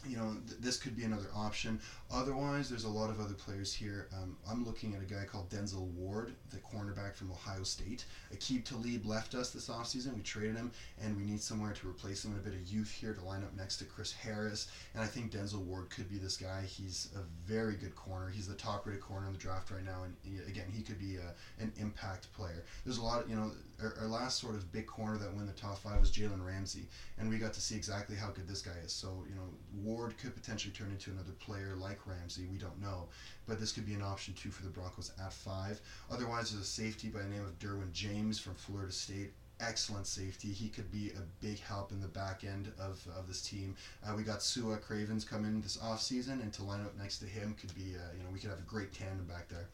you 0.08 0.16
know, 0.16 0.36
th- 0.46 0.60
this 0.60 0.76
could 0.76 0.96
be 0.96 1.04
another 1.04 1.28
option. 1.34 1.80
Otherwise, 2.12 2.68
there's 2.68 2.84
a 2.84 2.88
lot 2.88 3.10
of 3.10 3.20
other 3.20 3.34
players 3.34 3.72
here. 3.72 4.08
Um, 4.12 4.36
I'm 4.48 4.64
looking 4.64 4.94
at 4.94 5.02
a 5.02 5.04
guy 5.04 5.24
called 5.24 5.48
Denzel 5.50 5.88
Ward, 5.92 6.34
the 6.50 6.58
cornerback 6.58 7.14
from 7.14 7.30
Ohio 7.30 7.62
State. 7.62 8.04
Aqib 8.34 8.64
Talib 8.64 9.06
left 9.06 9.34
us 9.34 9.50
this 9.50 9.68
offseason. 9.68 10.14
We 10.14 10.22
traded 10.22 10.56
him, 10.56 10.70
and 11.02 11.16
we 11.16 11.24
need 11.24 11.40
somewhere 11.40 11.72
to 11.72 11.88
replace 11.88 12.24
him. 12.24 12.32
And 12.32 12.40
a 12.40 12.42
bit 12.42 12.58
of 12.58 12.66
youth 12.66 12.90
here 12.90 13.14
to 13.14 13.24
line 13.24 13.42
up 13.42 13.56
next 13.56 13.78
to 13.78 13.84
Chris 13.84 14.12
Harris. 14.12 14.68
And 14.94 15.02
I 15.02 15.06
think 15.06 15.32
Denzel 15.32 15.64
Ward 15.64 15.90
could 15.90 16.08
be 16.08 16.18
this 16.18 16.36
guy. 16.36 16.62
He's 16.62 17.08
a 17.16 17.20
very 17.50 17.74
good 17.74 17.94
corner. 17.94 18.28
He's 18.28 18.48
the 18.48 18.54
top 18.54 18.86
rated 18.86 19.00
corner 19.02 19.26
in 19.26 19.32
the 19.32 19.38
draft 19.38 19.70
right 19.70 19.84
now. 19.84 20.04
And 20.04 20.14
again, 20.48 20.66
he 20.72 20.82
could 20.82 20.98
be 20.98 21.16
a, 21.16 21.62
an 21.62 21.72
impact 21.76 22.32
player. 22.32 22.64
There's 22.84 22.98
a 22.98 23.02
lot 23.02 23.22
of, 23.22 23.30
you 23.30 23.36
know, 23.36 23.52
our, 23.82 23.94
our 24.00 24.06
last 24.06 24.40
sort 24.40 24.54
of 24.54 24.70
big 24.72 24.86
corner 24.86 25.18
that 25.18 25.32
won 25.34 25.46
the 25.46 25.52
top 25.52 25.78
five 25.78 26.00
was 26.00 26.10
Jalen 26.10 26.44
Ramsey. 26.44 26.88
And 27.18 27.28
we 27.28 27.38
got 27.38 27.52
to 27.54 27.60
see 27.60 27.74
exactly 27.74 28.16
how 28.16 28.30
good 28.30 28.48
this 28.48 28.62
guy 28.62 28.76
is. 28.84 28.92
So, 28.92 29.24
you 29.28 29.34
know, 29.34 29.48
Ward 29.86 30.18
could 30.18 30.34
potentially 30.34 30.72
turn 30.72 30.90
into 30.90 31.10
another 31.10 31.32
player 31.38 31.74
like 31.78 32.06
Ramsey. 32.06 32.46
We 32.50 32.58
don't 32.58 32.82
know. 32.82 33.08
But 33.46 33.60
this 33.60 33.72
could 33.72 33.86
be 33.86 33.94
an 33.94 34.02
option 34.02 34.34
too 34.34 34.50
for 34.50 34.64
the 34.64 34.70
Broncos 34.70 35.12
at 35.22 35.32
five. 35.32 35.80
Otherwise, 36.10 36.50
there's 36.50 36.64
a 36.64 36.66
safety 36.66 37.08
by 37.08 37.20
the 37.20 37.28
name 37.28 37.44
of 37.44 37.58
Derwin 37.60 37.92
James 37.92 38.38
from 38.38 38.54
Florida 38.54 38.92
State 38.92 39.32
excellent 39.60 40.06
safety. 40.06 40.48
He 40.48 40.68
could 40.68 40.90
be 40.92 41.12
a 41.16 41.44
big 41.44 41.58
help 41.60 41.92
in 41.92 42.00
the 42.00 42.08
back 42.08 42.44
end 42.44 42.72
of, 42.78 43.06
of 43.16 43.26
this 43.26 43.42
team. 43.42 43.74
Uh, 44.04 44.14
we 44.14 44.22
got 44.22 44.42
Sua 44.42 44.76
Cravens 44.76 45.24
come 45.24 45.44
in 45.44 45.60
this 45.60 45.78
offseason, 45.78 46.42
and 46.42 46.52
to 46.54 46.62
line 46.62 46.80
up 46.80 46.96
next 46.98 47.18
to 47.18 47.26
him 47.26 47.56
could 47.58 47.74
be, 47.74 47.94
uh, 47.96 48.12
you 48.16 48.22
know, 48.22 48.30
we 48.32 48.38
could 48.38 48.50
have 48.50 48.58
a 48.58 48.68
great 48.68 48.92
tandem 48.92 49.24
back 49.26 49.48
there. 49.48 49.68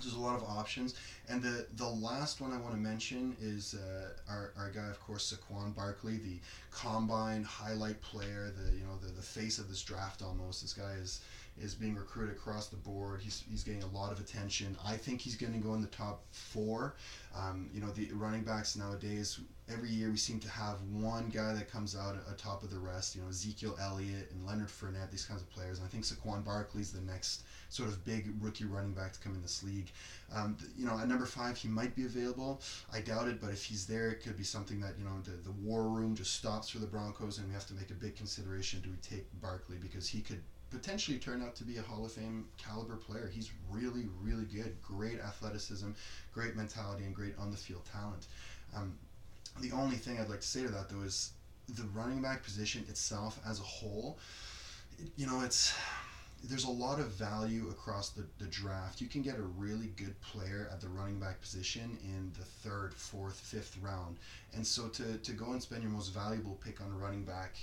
There's 0.00 0.14
a 0.14 0.20
lot 0.20 0.36
of 0.36 0.44
options, 0.44 0.94
and 1.28 1.42
the 1.42 1.66
the 1.76 1.88
last 1.88 2.40
one 2.40 2.52
I 2.52 2.58
want 2.58 2.74
to 2.74 2.80
mention 2.80 3.34
is 3.40 3.74
uh, 3.74 4.10
our, 4.30 4.52
our 4.58 4.70
guy, 4.70 4.88
of 4.88 5.00
course, 5.00 5.32
Saquon 5.32 5.74
Barkley, 5.74 6.18
the 6.18 6.38
combine 6.70 7.44
highlight 7.44 8.00
player, 8.02 8.52
the 8.54 8.72
you 8.76 8.84
know 8.84 8.96
the, 9.02 9.10
the 9.10 9.22
face 9.22 9.58
of 9.58 9.68
this 9.68 9.82
draft 9.82 10.20
almost. 10.22 10.60
This 10.60 10.74
guy 10.74 10.92
is 11.02 11.20
is 11.58 11.74
being 11.74 11.94
recruited 11.94 12.36
across 12.36 12.68
the 12.68 12.76
board. 12.76 13.20
He's, 13.22 13.42
he's 13.48 13.62
getting 13.62 13.82
a 13.82 13.88
lot 13.88 14.12
of 14.12 14.20
attention. 14.20 14.76
I 14.84 14.96
think 14.96 15.20
he's 15.20 15.36
going 15.36 15.52
to 15.52 15.58
go 15.58 15.74
in 15.74 15.80
the 15.80 15.88
top 15.88 16.24
four. 16.30 16.96
Um, 17.34 17.68
you 17.72 17.80
know, 17.80 17.90
the 17.90 18.10
running 18.12 18.42
backs 18.42 18.76
nowadays, 18.76 19.40
every 19.68 19.88
year 19.88 20.10
we 20.10 20.16
seem 20.16 20.38
to 20.40 20.50
have 20.50 20.76
one 20.92 21.28
guy 21.28 21.52
that 21.54 21.70
comes 21.70 21.96
out 21.96 22.16
atop 22.30 22.62
of 22.62 22.70
the 22.70 22.78
rest. 22.78 23.14
You 23.14 23.22
know, 23.22 23.28
Ezekiel 23.28 23.76
Elliott 23.80 24.30
and 24.32 24.46
Leonard 24.46 24.68
Fournette, 24.68 25.10
these 25.10 25.24
kinds 25.24 25.42
of 25.42 25.50
players. 25.50 25.78
And 25.78 25.86
I 25.86 25.90
think 25.90 26.04
Saquon 26.04 26.44
Barkley's 26.44 26.92
the 26.92 27.00
next 27.00 27.44
sort 27.68 27.88
of 27.88 28.04
big 28.04 28.32
rookie 28.40 28.64
running 28.64 28.92
back 28.92 29.12
to 29.12 29.20
come 29.20 29.34
in 29.34 29.42
this 29.42 29.62
league. 29.62 29.90
Um, 30.34 30.56
you 30.76 30.86
know, 30.86 30.98
at 30.98 31.08
number 31.08 31.26
five, 31.26 31.56
he 31.56 31.68
might 31.68 31.94
be 31.96 32.04
available. 32.04 32.60
I 32.92 33.00
doubt 33.00 33.28
it, 33.28 33.40
but 33.40 33.50
if 33.50 33.64
he's 33.64 33.86
there, 33.86 34.10
it 34.10 34.22
could 34.22 34.36
be 34.36 34.44
something 34.44 34.80
that, 34.80 34.94
you 34.98 35.04
know, 35.04 35.20
the, 35.24 35.32
the 35.42 35.52
war 35.52 35.88
room 35.88 36.14
just 36.14 36.34
stops 36.34 36.68
for 36.68 36.78
the 36.78 36.86
Broncos 36.86 37.38
and 37.38 37.48
we 37.48 37.54
have 37.54 37.66
to 37.66 37.74
make 37.74 37.90
a 37.90 37.94
big 37.94 38.16
consideration. 38.16 38.80
Do 38.80 38.90
we 38.90 38.96
take 38.96 39.26
Barkley? 39.40 39.76
Because 39.80 40.08
he 40.08 40.20
could 40.20 40.42
potentially 40.76 41.18
turn 41.18 41.42
out 41.42 41.54
to 41.56 41.64
be 41.64 41.78
a 41.78 41.82
Hall 41.82 42.04
of 42.04 42.12
Fame 42.12 42.46
caliber 42.58 42.96
player. 42.96 43.30
He's 43.32 43.50
really, 43.70 44.06
really 44.22 44.44
good. 44.44 44.76
Great 44.82 45.20
athleticism, 45.20 45.90
great 46.32 46.54
mentality, 46.54 47.04
and 47.04 47.14
great 47.14 47.34
on 47.38 47.50
the 47.50 47.56
field 47.56 47.82
talent. 47.90 48.26
Um, 48.74 48.94
the 49.60 49.72
only 49.72 49.96
thing 49.96 50.18
I'd 50.20 50.28
like 50.28 50.40
to 50.40 50.46
say 50.46 50.62
to 50.62 50.68
that 50.68 50.90
though 50.90 51.02
is 51.02 51.32
the 51.68 51.84
running 51.94 52.20
back 52.20 52.42
position 52.44 52.84
itself 52.88 53.40
as 53.48 53.58
a 53.58 53.64
whole, 53.64 54.18
you 55.16 55.26
know, 55.26 55.40
it's 55.40 55.74
there's 56.44 56.64
a 56.64 56.70
lot 56.70 57.00
of 57.00 57.06
value 57.12 57.68
across 57.70 58.10
the, 58.10 58.24
the 58.38 58.46
draft. 58.46 59.00
You 59.00 59.08
can 59.08 59.22
get 59.22 59.36
a 59.36 59.42
really 59.42 59.92
good 59.96 60.14
player 60.20 60.68
at 60.70 60.80
the 60.80 60.88
running 60.88 61.18
back 61.18 61.40
position 61.40 61.98
in 62.04 62.30
the 62.38 62.44
third, 62.44 62.94
fourth, 62.94 63.40
fifth 63.40 63.76
round. 63.80 64.18
And 64.54 64.64
so 64.64 64.88
to, 64.88 65.16
to 65.16 65.32
go 65.32 65.52
and 65.52 65.62
spend 65.62 65.82
your 65.82 65.90
most 65.90 66.08
valuable 66.08 66.58
pick 66.62 66.80
on 66.80 66.92
a 66.92 66.96
running 66.96 67.24
back, 67.24 67.56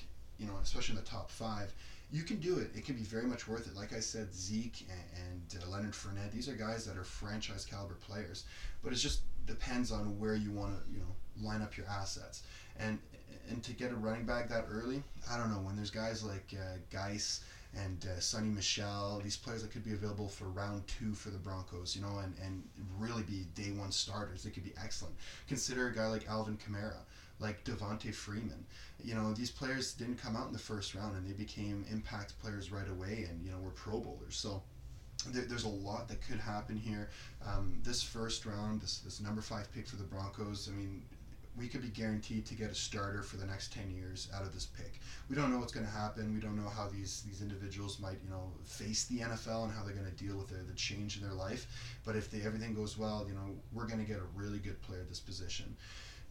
you 0.43 0.50
know, 0.50 0.57
especially 0.62 0.97
in 0.97 1.03
the 1.03 1.09
top 1.09 1.31
five, 1.31 1.73
you 2.12 2.23
can 2.23 2.38
do 2.38 2.59
it. 2.59 2.69
It 2.75 2.85
can 2.85 2.95
be 2.95 3.03
very 3.03 3.25
much 3.25 3.47
worth 3.47 3.65
it. 3.65 3.75
Like 3.75 3.93
I 3.93 4.00
said, 4.00 4.33
Zeke 4.33 4.85
and, 4.89 5.53
and 5.53 5.63
uh, 5.63 5.69
Leonard 5.71 5.93
Fournette, 5.93 6.31
these 6.31 6.50
are 6.50 6.53
guys 6.53 6.85
that 6.85 6.97
are 6.97 7.03
franchise 7.03 7.65
caliber 7.65 7.95
players. 7.95 8.43
But 8.83 8.91
it 8.91 8.97
just 8.97 9.21
depends 9.47 9.91
on 9.91 10.19
where 10.19 10.35
you 10.35 10.51
want 10.51 10.73
to, 10.73 10.91
you 10.91 11.00
know, 11.00 11.47
line 11.47 11.62
up 11.62 11.77
your 11.77 11.88
assets. 11.88 12.43
And 12.77 13.00
and 13.50 13.63
to 13.63 13.73
get 13.73 13.91
a 13.91 13.95
running 13.95 14.25
back 14.25 14.47
that 14.50 14.67
early, 14.69 15.03
I 15.29 15.38
don't 15.38 15.50
know. 15.50 15.57
When 15.57 15.75
there's 15.75 15.89
guys 15.89 16.23
like 16.23 16.53
uh, 16.53 16.77
Guice 16.91 17.43
and 17.75 18.05
uh, 18.05 18.19
Sony 18.19 18.53
Michel, 18.53 19.19
these 19.23 19.35
players 19.35 19.63
that 19.63 19.71
could 19.71 19.83
be 19.83 19.93
available 19.93 20.27
for 20.27 20.45
round 20.45 20.88
two 20.88 21.13
for 21.13 21.29
the 21.29 21.39
Broncos, 21.39 21.95
you 21.95 22.01
know, 22.01 22.19
and, 22.19 22.35
and 22.43 22.63
really 23.00 23.23
be 23.23 23.47
day 23.55 23.71
one 23.71 23.91
starters. 23.91 24.43
They 24.43 24.51
could 24.51 24.63
be 24.63 24.73
excellent. 24.81 25.15
Consider 25.47 25.88
a 25.88 25.95
guy 25.95 26.07
like 26.07 26.27
Alvin 26.29 26.57
Kamara, 26.57 27.01
like 27.39 27.63
Devonta 27.63 28.13
Freeman. 28.13 28.65
You 29.03 29.15
know, 29.15 29.33
these 29.33 29.51
players 29.51 29.93
didn't 29.93 30.17
come 30.17 30.36
out 30.36 30.48
in 30.48 30.53
the 30.53 30.60
first 30.60 30.95
round 30.95 31.17
and 31.17 31.27
they 31.27 31.33
became 31.33 31.86
impact 31.91 32.39
players 32.39 32.72
right 32.72 32.89
away 32.89 33.27
and, 33.29 33.43
you 33.43 33.51
know, 33.51 33.57
were 33.60 33.72
Pro 33.72 34.00
Bowlers. 34.00 34.36
So 34.36 34.62
there, 35.27 35.43
there's 35.43 35.65
a 35.65 35.69
lot 35.69 36.07
that 36.07 36.22
could 36.22 36.39
happen 36.39 36.77
here. 36.77 37.10
Um, 37.45 37.79
this 37.83 38.01
first 38.01 38.45
round, 38.45 38.81
this, 38.81 39.00
this 39.00 39.19
number 39.19 39.41
five 39.41 39.72
pick 39.74 39.88
for 39.88 39.98
the 39.98 40.03
Broncos, 40.03 40.69
I 40.72 40.75
mean, 40.75 41.03
we 41.57 41.67
could 41.67 41.81
be 41.81 41.89
guaranteed 41.89 42.45
to 42.48 42.55
get 42.55 42.72
a 42.72 42.75
starter 42.75 43.22
for 43.22 43.38
the 43.38 43.45
next 43.45 43.72
10 43.74 43.91
years 43.91 44.27
out 44.33 44.41
of 44.41 44.53
this 44.53 44.65
pick. 44.65 45.00
We 45.29 45.36
don't 45.36 45.51
know 45.51 45.60
what's 45.60 45.72
going 45.72 45.86
to 45.86 45.91
happen. 45.91 46.33
We 46.33 46.39
don't 46.39 46.55
know 46.55 46.69
how 46.69 46.88
these, 46.88 47.24
these 47.27 47.41
individuals 47.41 48.00
might, 48.00 48.17
you 48.24 48.29
know, 48.29 48.51
face 48.65 49.05
the 49.05 49.19
NFL 49.19 49.65
and 49.65 49.72
how 49.72 49.83
they're 49.83 49.93
going 49.93 50.10
to 50.10 50.24
deal 50.24 50.36
with 50.36 50.48
the, 50.48 50.63
the 50.63 50.74
change 50.74 51.17
in 51.17 51.24
their 51.24 51.33
life. 51.33 51.67
But 52.03 52.15
if 52.15 52.31
they, 52.31 52.41
everything 52.41 52.74
goes 52.74 52.98
well, 52.98 53.25
you 53.27 53.36
know, 53.36 53.55
we're 53.72 53.86
going 53.86 54.00
to 54.00 54.05
get 54.05 54.17
a 54.17 54.25
really 54.36 54.57
good 54.57 54.81
player 54.81 55.01
at 55.01 55.10
this 55.10 55.19
position. 55.19 55.75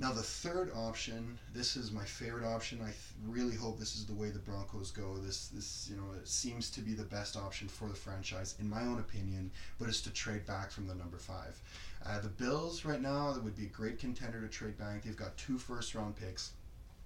Now 0.02 0.10
the 0.10 0.20
third 0.20 0.72
option, 0.74 1.38
this 1.54 1.76
is 1.76 1.92
my 1.92 2.04
favorite 2.04 2.44
option. 2.44 2.80
I 2.82 2.86
th- 2.86 2.96
really 3.24 3.54
hope 3.54 3.78
this 3.78 3.94
is 3.94 4.04
the 4.04 4.12
way 4.12 4.30
the 4.30 4.40
Broncos 4.40 4.90
go. 4.90 5.16
This, 5.18 5.46
this, 5.46 5.86
you 5.88 5.96
know, 5.96 6.10
it 6.20 6.26
seems 6.26 6.70
to 6.70 6.80
be 6.80 6.92
the 6.92 7.04
best 7.04 7.36
option 7.36 7.68
for 7.68 7.86
the 7.86 7.94
franchise, 7.94 8.56
in 8.58 8.68
my 8.68 8.80
own 8.80 8.98
opinion. 8.98 9.52
But 9.78 9.88
it's 9.88 10.00
to 10.00 10.10
trade 10.10 10.44
back 10.44 10.72
from 10.72 10.88
the 10.88 10.96
number 10.96 11.18
five. 11.18 11.56
Uh, 12.04 12.18
the 12.18 12.26
Bills 12.26 12.84
right 12.84 13.00
now 13.00 13.30
that 13.30 13.44
would 13.44 13.54
be 13.54 13.66
a 13.66 13.68
great 13.68 14.00
contender 14.00 14.40
to 14.40 14.48
trade 14.48 14.76
back. 14.76 15.04
They've 15.04 15.14
got 15.14 15.36
two 15.36 15.56
first 15.56 15.94
round 15.94 16.16
picks. 16.16 16.50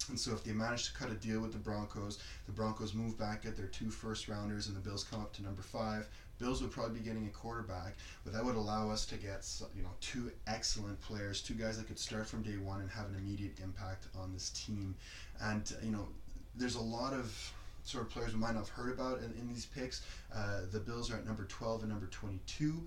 And 0.09 0.19
so 0.19 0.33
if 0.33 0.43
they 0.43 0.53
manage 0.53 0.91
to 0.91 0.99
cut 0.99 1.11
a 1.11 1.15
deal 1.17 1.41
with 1.41 1.53
the 1.53 1.59
Broncos, 1.59 2.19
the 2.47 2.53
Broncos 2.53 2.95
move 2.95 3.19
back 3.19 3.45
at 3.45 3.59
their 3.59 3.67
two 3.67 3.91
first 3.91 4.27
rounders 4.27 4.69
and 4.69 4.77
the 4.77 4.81
Bills 4.81 5.05
come 5.05 5.21
up 5.21 5.35
to 5.35 5.43
number 5.43 5.63
five. 5.63 6.09
Bills 6.39 6.63
would 6.63 6.71
probably 6.71 6.99
be 6.99 7.05
getting 7.05 7.27
a 7.27 7.31
quarterback, 7.31 7.97
but 8.25 8.33
that 8.33 8.45
would 8.45 8.57
allow 8.57 8.91
us 8.91 9.07
to 9.07 9.17
get 9.17 9.49
you 9.75 9.83
know 9.83 9.91
two 10.01 10.31
excellent 10.47 11.01
players, 11.01 11.41
two 11.41 11.55
guys 11.55 11.79
that 11.79 11.87
could 11.87 11.99
start 11.99 12.27
from 12.27 12.43
day 12.43 12.57
one 12.57 12.81
and 12.81 12.91
have 12.91 13.07
an 13.09 13.17
immediate 13.17 13.59
impact 13.63 14.09
on 14.19 14.33
this 14.33 14.51
team. 14.51 14.95
And 15.41 15.73
you 15.83 15.91
know, 15.91 16.09
there's 16.55 16.77
a 16.77 16.83
lot 16.83 17.13
of 17.13 17.53
sort 17.87 18.05
of 18.05 18.11
players 18.11 18.35
we 18.35 18.41
might 18.41 18.55
not 18.55 18.67
have 18.67 18.69
heard 18.69 18.93
about 18.93 19.19
in, 19.19 19.33
in 19.41 19.49
these 19.49 19.67
picks. 19.67 20.05
Uh, 20.35 20.63
the 20.73 20.81
Bills 20.81 21.11
are 21.11 21.17
at 21.17 21.25
number 21.25 21.45
12 21.45 21.83
and 21.83 21.91
number 21.91 22.07
22. 22.07 22.83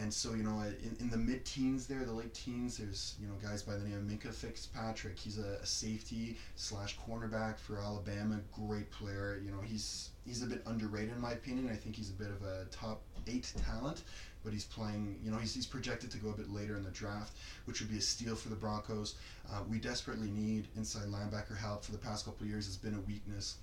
And 0.00 0.12
so, 0.12 0.34
you 0.34 0.42
know, 0.42 0.60
in, 0.60 0.96
in 1.00 1.10
the 1.10 1.16
mid 1.16 1.44
teens 1.44 1.86
there, 1.86 2.04
the 2.04 2.12
late 2.12 2.34
teens, 2.34 2.78
there's, 2.78 3.14
you 3.20 3.28
know, 3.28 3.34
guys 3.42 3.62
by 3.62 3.74
the 3.74 3.84
name 3.84 3.96
of 3.96 4.02
Minkah 4.02 4.34
Fitzpatrick. 4.34 5.18
He's 5.18 5.38
a, 5.38 5.58
a 5.62 5.66
safety 5.66 6.36
slash 6.56 6.98
cornerback 6.98 7.58
for 7.58 7.78
Alabama. 7.78 8.40
Great 8.52 8.90
player. 8.90 9.40
You 9.44 9.52
know, 9.52 9.60
he's 9.62 10.10
he's 10.26 10.42
a 10.42 10.46
bit 10.46 10.62
underrated 10.66 11.12
in 11.12 11.20
my 11.20 11.32
opinion. 11.32 11.70
I 11.70 11.76
think 11.76 11.94
he's 11.94 12.10
a 12.10 12.14
bit 12.14 12.30
of 12.30 12.42
a 12.42 12.64
top 12.70 13.02
eight 13.28 13.52
talent, 13.66 14.02
but 14.42 14.52
he's 14.52 14.64
playing, 14.64 15.18
you 15.22 15.30
know, 15.30 15.38
he's, 15.38 15.54
he's 15.54 15.66
projected 15.66 16.10
to 16.10 16.18
go 16.18 16.30
a 16.30 16.34
bit 16.34 16.50
later 16.50 16.76
in 16.76 16.82
the 16.82 16.90
draft, 16.90 17.36
which 17.64 17.80
would 17.80 17.90
be 17.90 17.98
a 17.98 18.02
steal 18.02 18.34
for 18.34 18.48
the 18.48 18.56
Broncos. 18.56 19.14
Uh, 19.50 19.60
we 19.68 19.78
desperately 19.78 20.30
need 20.30 20.68
inside 20.76 21.04
linebacker 21.04 21.56
help 21.56 21.84
for 21.84 21.92
the 21.92 21.98
past 21.98 22.24
couple 22.24 22.46
years. 22.46 22.66
has 22.66 22.76
been 22.76 22.94
a 22.94 23.00
weakness 23.00 23.56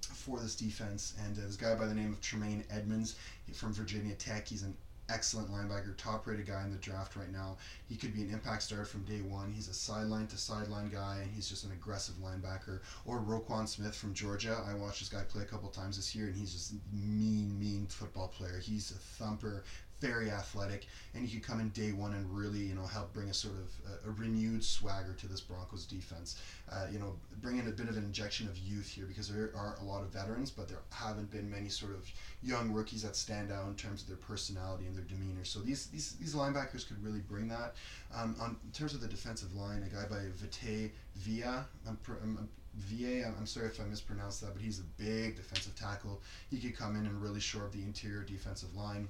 for 0.00 0.38
this 0.38 0.54
defense. 0.54 1.14
And 1.24 1.36
uh, 1.38 1.42
this 1.46 1.56
guy 1.56 1.74
by 1.74 1.86
the 1.86 1.94
name 1.94 2.12
of 2.12 2.20
Tremaine 2.20 2.64
Edmunds 2.70 3.16
from 3.52 3.72
Virginia 3.72 4.14
Tech, 4.14 4.48
he's 4.48 4.62
an 4.62 4.76
excellent 5.08 5.50
linebacker, 5.50 5.96
top 5.96 6.26
rated 6.26 6.46
guy 6.46 6.62
in 6.64 6.70
the 6.70 6.78
draft 6.78 7.16
right 7.16 7.32
now. 7.32 7.56
He 7.88 7.96
could 7.96 8.14
be 8.14 8.22
an 8.22 8.30
impact 8.30 8.62
starter 8.62 8.84
from 8.84 9.04
day 9.04 9.20
one. 9.20 9.52
He's 9.52 9.68
a 9.68 9.74
sideline 9.74 10.26
to 10.28 10.38
sideline 10.38 10.88
guy, 10.88 11.18
and 11.22 11.30
he's 11.30 11.48
just 11.48 11.64
an 11.64 11.72
aggressive 11.72 12.14
linebacker. 12.16 12.80
Or 13.04 13.20
Roquan 13.20 13.68
Smith 13.68 13.94
from 13.94 14.14
Georgia. 14.14 14.62
I 14.66 14.74
watched 14.74 15.00
this 15.00 15.08
guy 15.08 15.22
play 15.22 15.42
a 15.42 15.46
couple 15.46 15.68
times 15.68 15.96
this 15.96 16.14
year, 16.14 16.26
and 16.26 16.36
he's 16.36 16.52
just 16.52 16.74
mean, 16.92 17.58
mean 17.58 17.86
football 17.86 18.28
player. 18.28 18.58
He's 18.58 18.90
a 18.90 18.94
thumper, 18.94 19.64
very 20.04 20.30
athletic, 20.30 20.86
and 21.14 21.26
he 21.26 21.34
could 21.34 21.46
come 21.46 21.60
in 21.60 21.70
day 21.70 21.92
one 21.92 22.12
and 22.12 22.30
really, 22.30 22.58
you 22.58 22.74
know, 22.74 22.84
help 22.84 23.12
bring 23.14 23.30
a 23.30 23.34
sort 23.34 23.54
of 23.54 23.70
a, 23.90 24.08
a 24.08 24.12
renewed 24.12 24.62
swagger 24.62 25.14
to 25.14 25.26
this 25.26 25.40
Broncos 25.40 25.86
defense. 25.86 26.40
Uh, 26.70 26.86
you 26.92 26.98
know, 26.98 27.14
bring 27.40 27.56
in 27.58 27.66
a 27.68 27.70
bit 27.70 27.88
of 27.88 27.96
an 27.96 28.04
injection 28.04 28.46
of 28.46 28.58
youth 28.58 28.88
here 28.88 29.06
because 29.06 29.28
there 29.28 29.50
are 29.56 29.76
a 29.80 29.84
lot 29.84 30.02
of 30.02 30.08
veterans, 30.10 30.50
but 30.50 30.68
there 30.68 30.78
haven't 30.90 31.30
been 31.30 31.50
many 31.50 31.70
sort 31.70 31.92
of 31.92 32.06
young 32.42 32.70
rookies 32.70 33.02
that 33.02 33.16
stand 33.16 33.50
out 33.50 33.66
in 33.66 33.74
terms 33.76 34.02
of 34.02 34.08
their 34.08 34.18
personality 34.18 34.84
and 34.86 34.94
their 34.94 35.04
demeanor. 35.04 35.44
So 35.44 35.60
these 35.60 35.86
these, 35.86 36.12
these 36.20 36.34
linebackers 36.34 36.86
could 36.86 37.02
really 37.02 37.20
bring 37.20 37.48
that. 37.48 37.74
Um, 38.14 38.36
on 38.40 38.56
in 38.62 38.72
terms 38.72 38.92
of 38.92 39.00
the 39.00 39.08
defensive 39.08 39.54
line, 39.56 39.82
a 39.82 39.94
guy 39.94 40.04
by 40.08 40.20
Vite 40.36 40.92
Villa, 41.16 41.64
I'm, 41.88 41.96
pr- 41.96 42.20
I'm 42.22 42.48
VA, 42.76 43.24
I'm 43.24 43.46
sorry 43.46 43.66
if 43.66 43.80
I 43.80 43.84
mispronounced 43.84 44.40
that, 44.42 44.52
but 44.52 44.60
he's 44.62 44.80
a 44.80 45.02
big 45.02 45.36
defensive 45.36 45.74
tackle. 45.76 46.20
He 46.50 46.58
could 46.58 46.76
come 46.76 46.96
in 46.96 47.06
and 47.06 47.22
really 47.22 47.40
shore 47.40 47.64
up 47.64 47.72
the 47.72 47.82
interior 47.82 48.22
defensive 48.22 48.74
line. 48.74 49.08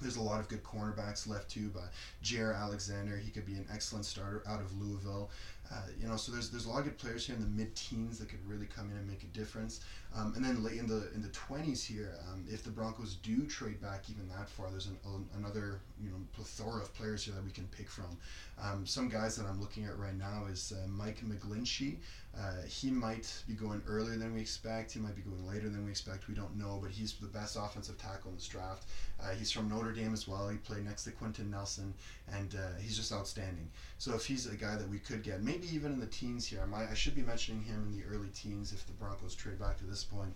There's 0.00 0.16
a 0.16 0.22
lot 0.22 0.40
of 0.40 0.48
good 0.48 0.62
cornerbacks 0.62 1.28
left 1.28 1.50
too, 1.50 1.70
but 1.72 1.90
Jaire 2.22 2.56
Alexander, 2.56 3.16
he 3.16 3.30
could 3.30 3.46
be 3.46 3.54
an 3.54 3.66
excellent 3.72 4.04
starter 4.04 4.42
out 4.46 4.60
of 4.60 4.76
Louisville. 4.80 5.30
Uh, 5.70 5.82
you 6.00 6.08
know, 6.08 6.16
so 6.16 6.32
there's 6.32 6.50
there's 6.50 6.66
a 6.66 6.70
lot 6.70 6.78
of 6.78 6.84
good 6.84 6.98
players 6.98 7.26
here 7.26 7.36
in 7.36 7.42
the 7.42 7.48
mid-teens 7.48 8.18
that 8.18 8.28
could 8.28 8.46
really 8.48 8.66
come 8.66 8.90
in 8.90 8.96
and 8.96 9.06
make 9.06 9.22
a 9.22 9.26
difference. 9.26 9.80
Um, 10.16 10.32
and 10.34 10.44
then 10.44 10.64
late 10.64 10.78
in 10.78 10.86
the 10.86 11.10
in 11.14 11.22
the 11.22 11.28
20s 11.28 11.84
here, 11.84 12.14
um, 12.30 12.44
if 12.48 12.64
the 12.64 12.70
Broncos 12.70 13.16
do 13.16 13.44
trade 13.46 13.80
back 13.80 14.04
even 14.10 14.28
that 14.28 14.48
far, 14.48 14.70
there's 14.70 14.86
an, 14.86 14.96
another 15.36 15.80
you 16.02 16.10
know 16.10 16.16
plethora 16.32 16.82
of 16.82 16.94
players 16.94 17.24
here 17.24 17.34
that 17.34 17.44
we 17.44 17.50
can 17.50 17.66
pick 17.68 17.88
from. 17.88 18.16
Um, 18.60 18.86
some 18.86 19.08
guys 19.08 19.36
that 19.36 19.46
I'm 19.46 19.60
looking 19.60 19.84
at 19.84 19.98
right 19.98 20.16
now 20.16 20.46
is 20.50 20.72
uh, 20.72 20.88
Mike 20.88 21.20
McGlinchey. 21.24 21.98
Uh, 22.36 22.62
he 22.68 22.90
might 22.90 23.42
be 23.48 23.54
going 23.54 23.82
earlier 23.88 24.16
than 24.16 24.32
we 24.34 24.40
expect. 24.40 24.92
He 24.92 25.00
might 25.00 25.16
be 25.16 25.22
going 25.22 25.44
later 25.46 25.68
than 25.68 25.84
we 25.84 25.90
expect. 25.90 26.28
We 26.28 26.34
don't 26.34 26.56
know, 26.56 26.78
but 26.80 26.90
he's 26.90 27.12
the 27.14 27.26
best 27.26 27.56
offensive 27.56 27.98
tackle 27.98 28.30
in 28.30 28.36
this 28.36 28.46
draft. 28.46 28.84
Uh, 29.20 29.30
he's 29.30 29.50
from 29.50 29.68
Notre 29.68 29.92
Dame 29.92 30.12
as 30.12 30.28
well. 30.28 30.48
He 30.48 30.56
played 30.58 30.84
next 30.84 31.04
to 31.04 31.10
Quenton 31.10 31.50
Nelson, 31.50 31.94
and 32.32 32.54
uh, 32.54 32.78
he's 32.80 32.96
just 32.96 33.12
outstanding. 33.12 33.68
So 33.98 34.14
if 34.14 34.24
he's 34.24 34.46
a 34.46 34.54
guy 34.54 34.76
that 34.76 34.88
we 34.88 34.98
could 34.98 35.24
get, 35.24 35.42
maybe 35.42 35.66
even 35.74 35.92
in 35.92 36.00
the 36.00 36.06
teens 36.06 36.46
here, 36.46 36.60
I, 36.62 36.66
might, 36.66 36.88
I 36.88 36.94
should 36.94 37.16
be 37.16 37.22
mentioning 37.22 37.62
him 37.62 37.88
in 37.88 37.98
the 37.98 38.04
early 38.06 38.28
teens 38.28 38.72
if 38.72 38.86
the 38.86 38.92
Broncos 38.92 39.34
trade 39.34 39.58
back 39.58 39.78
to 39.78 39.84
this 39.84 39.97
point 40.04 40.34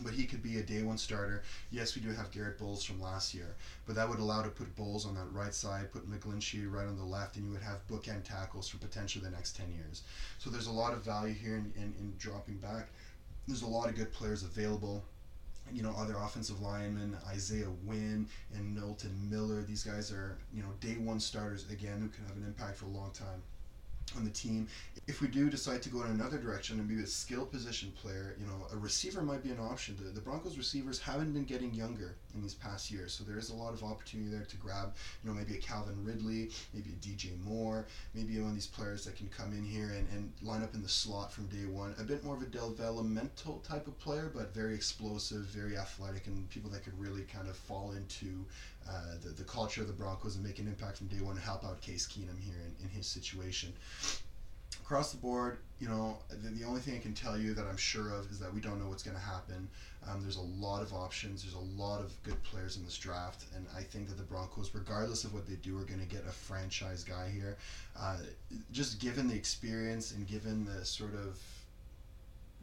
but 0.00 0.12
he 0.12 0.24
could 0.24 0.42
be 0.42 0.58
a 0.58 0.62
day 0.62 0.82
one 0.82 0.96
starter. 0.96 1.42
Yes, 1.70 1.94
we 1.94 2.00
do 2.00 2.10
have 2.12 2.30
Garrett 2.30 2.58
Bolles 2.58 2.82
from 2.82 3.00
last 3.00 3.34
year, 3.34 3.54
but 3.86 3.94
that 3.94 4.08
would 4.08 4.20
allow 4.20 4.42
to 4.42 4.48
put 4.48 4.74
Bolles 4.74 5.04
on 5.04 5.14
that 5.16 5.30
right 5.32 5.54
side, 5.54 5.92
put 5.92 6.10
McGlinchey 6.10 6.70
right 6.70 6.86
on 6.86 6.96
the 6.96 7.04
left, 7.04 7.36
and 7.36 7.44
you 7.44 7.52
would 7.52 7.62
have 7.62 7.86
bookend 7.88 8.24
tackles 8.24 8.68
for 8.68 8.78
potentially 8.78 9.24
the 9.24 9.30
next 9.30 9.54
10 9.56 9.70
years. 9.70 10.02
So 10.38 10.48
there's 10.48 10.66
a 10.66 10.72
lot 10.72 10.94
of 10.94 11.04
value 11.04 11.34
here 11.34 11.56
in, 11.56 11.72
in, 11.76 11.94
in 11.98 12.14
dropping 12.18 12.56
back. 12.56 12.88
There's 13.46 13.62
a 13.62 13.66
lot 13.66 13.88
of 13.88 13.94
good 13.94 14.12
players 14.12 14.42
available 14.42 15.04
you 15.72 15.82
know, 15.82 15.94
other 15.96 16.16
offensive 16.16 16.60
linemen, 16.60 17.16
Isaiah 17.28 17.70
Wynn 17.84 18.26
and 18.52 18.78
Kolton 18.78 19.30
Miller. 19.30 19.62
These 19.62 19.84
guys 19.84 20.10
are, 20.10 20.36
you 20.52 20.60
know, 20.60 20.70
day 20.80 20.96
one 20.96 21.20
starters 21.20 21.70
again 21.70 22.00
who 22.00 22.08
can 22.08 22.26
have 22.26 22.36
an 22.36 22.44
impact 22.44 22.76
for 22.76 22.86
a 22.86 22.88
long 22.88 23.10
time 23.12 23.42
on 24.16 24.24
the 24.24 24.30
team. 24.30 24.68
If 25.06 25.20
we 25.20 25.28
do 25.28 25.50
decide 25.50 25.82
to 25.82 25.88
go 25.88 26.02
in 26.02 26.10
another 26.10 26.38
direction 26.38 26.78
and 26.78 26.88
be 26.88 27.02
a 27.02 27.06
skill 27.06 27.46
position 27.46 27.92
player, 27.92 28.36
you 28.38 28.46
know, 28.46 28.66
a 28.72 28.76
receiver 28.76 29.22
might 29.22 29.42
be 29.42 29.50
an 29.50 29.58
option. 29.60 29.96
The, 30.02 30.10
the 30.10 30.20
Broncos 30.20 30.56
receivers 30.56 30.98
haven't 30.98 31.32
been 31.32 31.44
getting 31.44 31.74
younger 31.74 32.16
in 32.34 32.42
these 32.42 32.54
past 32.54 32.90
years, 32.90 33.12
so 33.12 33.24
there 33.24 33.38
is 33.38 33.50
a 33.50 33.54
lot 33.54 33.72
of 33.72 33.82
opportunity 33.82 34.30
there 34.30 34.44
to 34.44 34.56
grab, 34.56 34.94
you 35.22 35.30
know, 35.30 35.36
maybe 35.36 35.54
a 35.54 35.58
Calvin 35.58 36.04
Ridley, 36.04 36.50
maybe 36.74 36.90
a 36.90 37.06
DJ 37.06 37.38
Moore, 37.42 37.86
maybe 38.14 38.38
one 38.38 38.50
of 38.50 38.54
these 38.54 38.66
players 38.66 39.04
that 39.04 39.16
can 39.16 39.28
come 39.28 39.52
in 39.52 39.64
here 39.64 39.90
and, 39.90 40.08
and 40.12 40.32
line 40.42 40.62
up 40.62 40.74
in 40.74 40.82
the 40.82 40.88
slot 40.88 41.32
from 41.32 41.46
day 41.46 41.66
one. 41.66 41.94
A 41.98 42.04
bit 42.04 42.24
more 42.24 42.36
of 42.36 42.42
a 42.42 42.46
developmental 42.46 43.58
type 43.66 43.86
of 43.86 43.98
player, 43.98 44.30
but 44.34 44.54
very 44.54 44.74
explosive, 44.74 45.42
very 45.46 45.76
athletic, 45.76 46.26
and 46.26 46.48
people 46.50 46.70
that 46.70 46.84
could 46.84 46.98
really 46.98 47.22
kind 47.22 47.48
of 47.48 47.56
fall 47.56 47.92
into 47.92 48.44
uh, 48.88 49.14
the, 49.22 49.30
the 49.30 49.44
culture 49.44 49.82
of 49.82 49.86
the 49.86 49.92
Broncos 49.92 50.36
and 50.36 50.44
make 50.44 50.58
an 50.58 50.66
impact 50.66 50.98
from 50.98 51.06
day 51.06 51.20
one 51.20 51.36
and 51.36 51.44
help 51.44 51.64
out 51.64 51.80
Case 51.80 52.06
Keenum 52.06 52.38
here 52.40 52.60
in, 52.64 52.84
in 52.84 52.90
his 52.90 53.06
situation. 53.06 53.72
Across 54.92 55.12
the 55.12 55.22
board, 55.22 55.56
you 55.80 55.88
know, 55.88 56.18
the, 56.28 56.50
the 56.50 56.64
only 56.64 56.78
thing 56.82 56.94
I 56.94 56.98
can 56.98 57.14
tell 57.14 57.38
you 57.38 57.54
that 57.54 57.64
I'm 57.64 57.78
sure 57.78 58.10
of 58.10 58.30
is 58.30 58.38
that 58.40 58.52
we 58.52 58.60
don't 58.60 58.78
know 58.78 58.90
what's 58.90 59.02
going 59.02 59.16
to 59.16 59.22
happen. 59.22 59.66
Um, 60.06 60.20
there's 60.20 60.36
a 60.36 60.42
lot 60.42 60.82
of 60.82 60.92
options. 60.92 61.42
There's 61.42 61.54
a 61.54 61.82
lot 61.82 62.00
of 62.00 62.12
good 62.24 62.42
players 62.42 62.76
in 62.76 62.84
this 62.84 62.98
draft, 62.98 63.46
and 63.56 63.64
I 63.74 63.80
think 63.80 64.08
that 64.08 64.18
the 64.18 64.22
Broncos, 64.22 64.70
regardless 64.74 65.24
of 65.24 65.32
what 65.32 65.46
they 65.46 65.54
do, 65.54 65.78
are 65.78 65.84
going 65.84 66.00
to 66.00 66.06
get 66.06 66.26
a 66.26 66.30
franchise 66.30 67.04
guy 67.04 67.30
here. 67.30 67.56
Uh, 67.98 68.18
just 68.70 69.00
given 69.00 69.28
the 69.28 69.34
experience 69.34 70.12
and 70.12 70.28
given 70.28 70.66
the 70.66 70.84
sort 70.84 71.14
of 71.14 71.40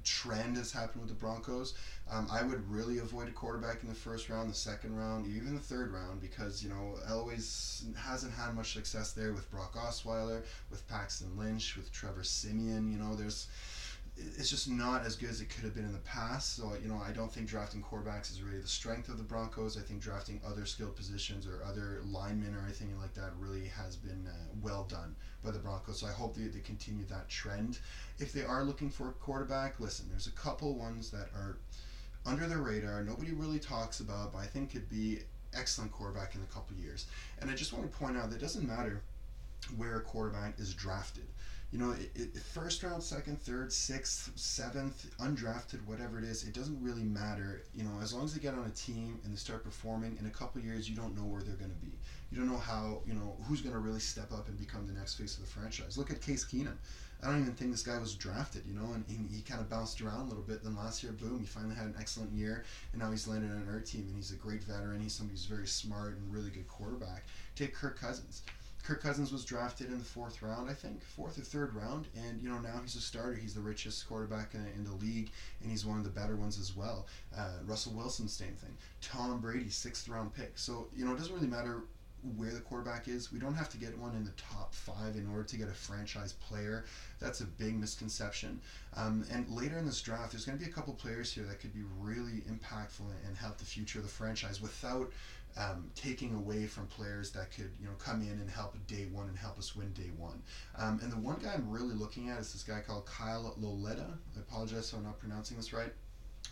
trend 0.10 0.58
has 0.58 0.72
happened 0.72 1.02
with 1.02 1.10
the 1.10 1.16
Broncos. 1.16 1.76
Um, 2.10 2.28
I 2.32 2.42
would 2.42 2.70
really 2.70 2.98
avoid 2.98 3.28
a 3.28 3.32
quarterback 3.32 3.84
in 3.84 3.90
the 3.90 3.96
first 3.96 4.30
round, 4.30 4.50
the 4.50 4.56
second 4.56 4.98
round, 4.98 5.28
even 5.28 5.54
the 5.54 5.62
third 5.62 5.94
round, 5.94 6.20
because 6.20 6.64
you 6.64 6.70
know 6.70 6.96
Elway's 7.08 7.86
hasn't 7.96 8.34
had 8.34 8.56
much 8.56 8.74
success 8.74 9.12
there 9.14 9.34
with 9.34 9.50
Brock 9.52 9.76
Osweiler, 9.76 10.44
with 10.72 10.88
Paxton 10.88 11.38
Lynch, 11.38 11.78
with 11.78 11.92
Trevor 11.92 12.24
Siemian. 12.24 12.92
You 12.92 12.98
know, 12.98 13.16
there's 13.16 13.48
it's 14.38 14.50
just 14.50 14.70
not 14.70 15.06
as 15.06 15.16
good 15.16 15.30
as 15.30 15.42
it 15.42 15.50
could 15.50 15.64
have 15.64 15.74
been 15.74 15.86
in 15.86 15.94
the 15.94 16.00
past. 16.00 16.56
So 16.56 16.74
you 16.82 16.90
know, 16.90 17.02
I 17.06 17.12
don't 17.12 17.32
think 17.32 17.48
drafting 17.48 17.82
quarterbacks 17.82 18.32
is 18.32 18.42
really 18.42 18.60
the 18.60 18.68
strength 18.68 19.10
of 19.10 19.18
the 19.18 19.24
Broncos. 19.24 19.78
I 19.78 19.82
think 19.82 20.02
drafting 20.02 20.42
other 20.46 20.66
skilled 20.66 20.96
positions 20.96 21.48
or 21.48 21.64
other 21.64 22.02
linemen 22.06 22.56
or 22.56 22.64
anything 22.64 22.94
like 23.00 23.14
that 23.14 23.32
really 23.40 23.68
has 23.68 23.96
been 23.96 24.28
uh, 24.28 24.34
well 24.62 24.86
done 24.90 25.16
by 25.44 25.52
the 25.52 25.60
Broncos. 25.60 26.00
So 26.00 26.08
I 26.08 26.12
hope 26.12 26.36
they, 26.36 26.44
they 26.44 26.60
continue 26.60 27.06
that 27.06 27.30
trend. 27.30 27.80
If 28.20 28.34
they 28.34 28.44
are 28.44 28.64
looking 28.64 28.90
for 28.90 29.10
a 29.10 29.14
quarterback, 29.14 29.80
listen, 29.80 30.08
there's 30.10 30.28
a 30.28 30.32
couple 30.32 30.76
ones 30.76 31.10
that 31.12 31.30
are 31.36 31.58
under 32.26 32.48
the 32.48 32.58
radar, 32.58 33.04
nobody 33.04 33.32
really 33.32 33.60
talks 33.60 34.02
about, 34.02 34.34
but 34.34 34.40
I 34.40 34.46
think 34.46 34.72
could 34.72 34.90
be 34.90 35.20
excellent 35.54 35.92
quarterback 35.92 36.36
in 36.36 36.42
a 36.42 36.54
couple 36.54 36.76
years. 36.78 37.08
And 37.42 37.50
I 37.50 37.56
just 37.56 37.74
want 37.74 37.92
to 37.92 37.98
point 37.98 38.18
out 38.18 38.30
that 38.30 38.36
it 38.36 38.42
doesn't 38.42 38.68
matter 38.68 39.02
where 39.78 39.98
a 39.98 40.02
quarterback 40.02 40.60
is 40.60 40.74
drafted. 40.74 41.26
You 41.72 41.78
know, 41.78 41.92
it, 41.92 42.12
it, 42.16 42.38
first 42.38 42.82
round, 42.82 43.04
second, 43.04 43.40
third, 43.42 43.72
sixth, 43.72 44.32
seventh, 44.36 45.16
undrafted, 45.20 45.86
whatever 45.86 46.18
it 46.18 46.26
is, 46.26 46.44
it 46.44 46.54
doesn't 46.54 46.82
really 46.82 47.04
matter. 47.04 47.62
You 47.76 47.84
know, 47.84 47.92
as 48.02 48.12
long 48.12 48.26
as 48.26 48.34
they 48.34 48.40
get 48.40 48.56
on 48.56 48.66
a 48.66 48.72
team 48.72 49.20
and 49.24 49.32
they 49.32 49.38
start 49.38 49.64
performing, 49.64 50.18
in 50.20 50.26
a 50.26 50.32
couple 50.32 50.62
years, 50.62 50.90
you 50.90 50.96
don't 50.96 51.16
know 51.16 51.26
where 51.26 51.44
they're 51.44 51.56
going 51.56 51.70
to 51.70 51.86
be. 51.86 51.92
You 52.32 52.40
don't 52.40 52.50
know 52.52 52.58
how, 52.58 53.02
you 53.06 53.14
know, 53.14 53.36
who's 53.44 53.62
going 53.62 53.74
to 53.74 53.80
really 53.80 54.00
step 54.00 54.32
up 54.32 54.48
and 54.48 54.58
become 54.58 54.88
the 54.88 54.94
next 54.94 55.16
face 55.16 55.38
of 55.38 55.42
the 55.42 55.50
franchise. 55.50 55.96
Look 55.96 56.10
at 56.10 56.22
Case 56.22 56.44
Keenum. 56.44 56.78
I 57.22 57.28
don't 57.28 57.42
even 57.42 57.54
think 57.54 57.72
this 57.72 57.84
guy 57.84 58.00
was 58.00 58.16
drafted, 58.16 58.64
you 58.66 58.74
know, 58.74 58.94
and 58.94 59.04
he, 59.08 59.18
he 59.36 59.42
kind 59.42 59.60
of 59.60 59.70
bounced 59.70 60.00
around 60.02 60.22
a 60.22 60.30
little 60.30 60.44
bit. 60.44 60.64
Then 60.64 60.76
last 60.76 61.04
year, 61.04 61.12
boom, 61.12 61.38
he 61.40 61.46
finally 61.46 61.76
had 61.76 61.86
an 61.86 61.96
excellent 62.00 62.32
year, 62.32 62.64
and 62.94 63.02
now 63.02 63.12
he's 63.12 63.28
landed 63.28 63.52
on 63.52 63.68
our 63.72 63.82
team, 63.82 64.06
and 64.08 64.16
he's 64.16 64.32
a 64.32 64.36
great 64.36 64.64
veteran. 64.64 65.02
He's 65.02 65.14
somebody 65.14 65.34
who's 65.38 65.46
very 65.46 65.68
smart 65.68 66.16
and 66.16 66.34
really 66.34 66.50
good 66.50 66.68
quarterback. 66.68 67.26
Take 67.56 67.76
Kirk 67.76 68.00
Cousins. 68.00 68.42
Kirk 68.90 69.04
Cousins 69.04 69.32
was 69.32 69.46
drafted 69.46 69.92
in 69.92 70.00
the 70.00 70.04
fourth 70.04 70.42
round, 70.42 70.68
I 70.68 70.74
think, 70.74 71.04
fourth 71.04 71.38
or 71.38 71.42
third 71.42 71.76
round, 71.76 72.08
and 72.16 72.42
you 72.42 72.50
know 72.50 72.58
now 72.58 72.80
he's 72.82 72.96
a 72.96 73.02
starter. 73.02 73.36
He's 73.36 73.54
the 73.54 73.62
richest 73.62 74.10
quarterback 74.10 74.56
in, 74.56 74.66
in 74.76 74.84
the 74.84 74.94
league, 74.94 75.30
and 75.62 75.70
he's 75.70 75.86
one 75.86 76.00
of 76.00 76.04
the 76.04 76.10
better 76.10 76.36
ones 76.36 76.60
as 76.60 76.76
well. 76.76 77.06
Uh, 77.38 77.60
Russell 77.68 77.94
Wilson, 77.94 78.28
same 78.28 78.56
thing. 78.56 78.76
Tom 79.00 79.42
Brady, 79.42 79.70
sixth 79.70 80.10
round 80.10 80.34
pick. 80.34 80.54
So 80.56 80.88
you 80.96 81.06
know 81.06 81.14
it 81.14 81.18
doesn't 81.18 81.36
really 81.36 81.46
matter 81.46 81.84
where 82.36 82.50
the 82.50 82.62
quarterback 82.62 83.08
is. 83.08 83.32
We 83.32 83.38
don't 83.38 83.54
have 83.54 83.70
to 83.70 83.78
get 83.78 83.98
one 83.98 84.16
in 84.16 84.24
the 84.24 84.32
top 84.32 84.74
five 84.74 85.16
in 85.16 85.30
order 85.30 85.44
to 85.44 85.58
get 85.58 85.70
a 85.70 85.74
franchise 85.74 86.34
player. 86.34 86.86
That's 87.20 87.42
a 87.42 87.46
big 87.46 87.80
misconception. 87.80 88.60
Um, 88.96 89.24
and 89.32 89.48
later 89.50 89.78
in 89.78 89.86
this 89.86 90.02
draft, 90.02 90.32
there's 90.32 90.46
going 90.46 90.58
to 90.58 90.64
be 90.64 90.70
a 90.70 90.74
couple 90.74 90.94
players 90.96 91.32
here 91.32 91.46
that 91.46 91.60
could 91.60 91.74
be 91.74 91.84
really 92.00 92.44
impactful 92.50 93.06
and 93.26 93.38
help 93.38 93.58
the 93.58 93.66
future 93.66 94.00
of 94.00 94.06
the 94.06 94.12
franchise 94.12 94.62
without 94.62 95.12
um, 95.58 95.90
taking 95.96 96.36
away 96.36 96.66
from 96.66 96.88
players 96.88 97.32
that 97.32 97.52
could 97.52 97.72
you 97.80 97.88
know 97.88 97.94
come 98.00 98.22
in 98.22 98.40
and 98.40 98.50
help 98.50 98.76
day 98.88 99.08
one 99.12 99.28
and 99.28 99.38
help 99.38 99.58
us 99.58 99.76
win 99.76 99.92
day 99.94 100.12
one. 100.18 100.42
Um, 100.78 101.00
and 101.02 101.12
the 101.12 101.18
one 101.18 101.38
guy 101.42 101.54
I'm 101.54 101.70
really 101.70 101.96
looking 101.96 102.30
at 102.30 102.40
is 102.40 102.54
this 102.54 102.64
guy 102.64 102.82
called 102.82 103.06
Kyle 103.06 103.56
Lauletta. 103.58 104.08
I 104.36 104.40
apologize 104.40 104.90
if 104.90 104.98
I'm 104.98 105.04
not 105.04 105.20
pronouncing 105.20 105.58
this 105.58 105.74
right. 105.74 105.94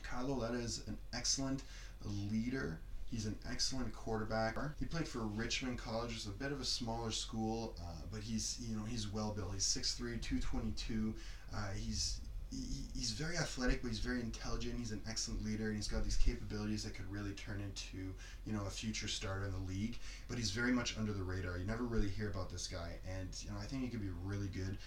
Kyle 0.03 0.27
Lauletta 0.27 0.57
is 0.57 0.83
an 0.87 0.97
excellent 1.13 1.63
leader 2.03 2.79
He's 3.09 3.25
an 3.25 3.37
excellent 3.49 3.93
quarterback. 3.93 4.57
He 4.79 4.85
played 4.85 5.07
for 5.07 5.19
Richmond 5.19 5.77
College, 5.77 6.13
it's 6.13 6.25
a 6.25 6.29
bit 6.29 6.51
of 6.51 6.59
a 6.59 6.65
smaller 6.65 7.11
school, 7.11 7.73
uh, 7.79 8.01
but 8.11 8.21
he's 8.21 8.57
you 8.59 8.75
know 8.75 8.83
he's 8.83 9.07
well 9.07 9.31
built. 9.31 9.53
He's 9.53 9.63
6'3", 9.63 10.21
222. 10.21 11.15
Uh, 11.53 11.57
he's 11.73 12.19
he, 12.23 12.26
he's 12.51 13.11
very 13.11 13.37
athletic, 13.37 13.81
but 13.81 13.89
he's 13.89 13.99
very 13.99 14.21
intelligent. 14.21 14.75
He's 14.77 14.91
an 14.91 15.01
excellent 15.07 15.43
leader, 15.43 15.67
and 15.67 15.75
he's 15.75 15.87
got 15.87 16.03
these 16.03 16.15
capabilities 16.15 16.83
that 16.83 16.95
could 16.95 17.11
really 17.11 17.31
turn 17.31 17.61
into 17.61 18.13
you 18.45 18.53
know 18.53 18.63
a 18.65 18.69
future 18.69 19.07
starter 19.07 19.45
in 19.45 19.51
the 19.51 19.71
league. 19.71 19.97
But 20.27 20.37
he's 20.37 20.51
very 20.51 20.71
much 20.71 20.97
under 20.97 21.13
the 21.13 21.23
radar. 21.23 21.57
You 21.57 21.65
never 21.65 21.83
really 21.83 22.09
hear 22.09 22.29
about 22.29 22.49
this 22.49 22.67
guy, 22.67 22.99
and 23.07 23.29
you 23.43 23.49
know 23.49 23.57
I 23.61 23.65
think 23.65 23.83
he 23.83 23.89
could 23.89 24.01
be 24.01 24.11
really 24.23 24.47
good. 24.47 24.77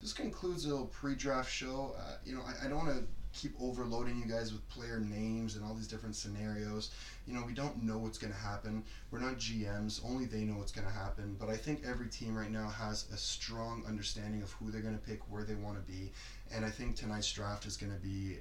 This 0.00 0.12
concludes 0.12 0.66
a 0.66 0.68
little 0.68 0.86
pre-draft 0.86 1.50
show. 1.50 1.94
Uh, 1.98 2.16
you 2.24 2.34
know 2.34 2.42
I, 2.42 2.66
I 2.66 2.68
don't 2.68 2.78
want 2.78 2.96
to 2.96 3.04
keep 3.36 3.54
overloading 3.60 4.18
you 4.18 4.24
guys 4.24 4.52
with 4.52 4.66
player 4.68 4.98
names 4.98 5.56
and 5.56 5.64
all 5.64 5.74
these 5.74 5.86
different 5.86 6.16
scenarios. 6.16 6.90
You 7.26 7.34
know, 7.34 7.44
we 7.46 7.52
don't 7.52 7.82
know 7.82 7.98
what's 7.98 8.18
going 8.18 8.32
to 8.32 8.38
happen. 8.38 8.82
We're 9.10 9.20
not 9.20 9.38
GMs, 9.38 10.00
only 10.04 10.24
they 10.24 10.44
know 10.44 10.54
what's 10.58 10.72
going 10.72 10.86
to 10.86 10.92
happen. 10.92 11.36
But 11.38 11.50
I 11.50 11.56
think 11.56 11.82
every 11.86 12.08
team 12.08 12.36
right 12.36 12.50
now 12.50 12.68
has 12.68 13.06
a 13.12 13.16
strong 13.16 13.84
understanding 13.86 14.42
of 14.42 14.50
who 14.52 14.70
they're 14.70 14.80
going 14.80 14.98
to 14.98 15.06
pick, 15.06 15.20
where 15.30 15.44
they 15.44 15.54
want 15.54 15.76
to 15.76 15.92
be. 15.92 16.12
And 16.54 16.64
I 16.64 16.70
think 16.70 16.96
tonight's 16.96 17.30
draft 17.32 17.66
is 17.66 17.76
going 17.76 17.92
to 17.92 18.00
be 18.00 18.38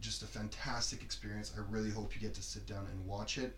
just 0.00 0.22
a 0.22 0.26
fantastic 0.26 1.02
experience. 1.02 1.52
I 1.56 1.60
really 1.70 1.90
hope 1.90 2.14
you 2.14 2.20
get 2.20 2.34
to 2.34 2.42
sit 2.42 2.66
down 2.66 2.86
and 2.90 3.06
watch 3.06 3.38
it. 3.38 3.56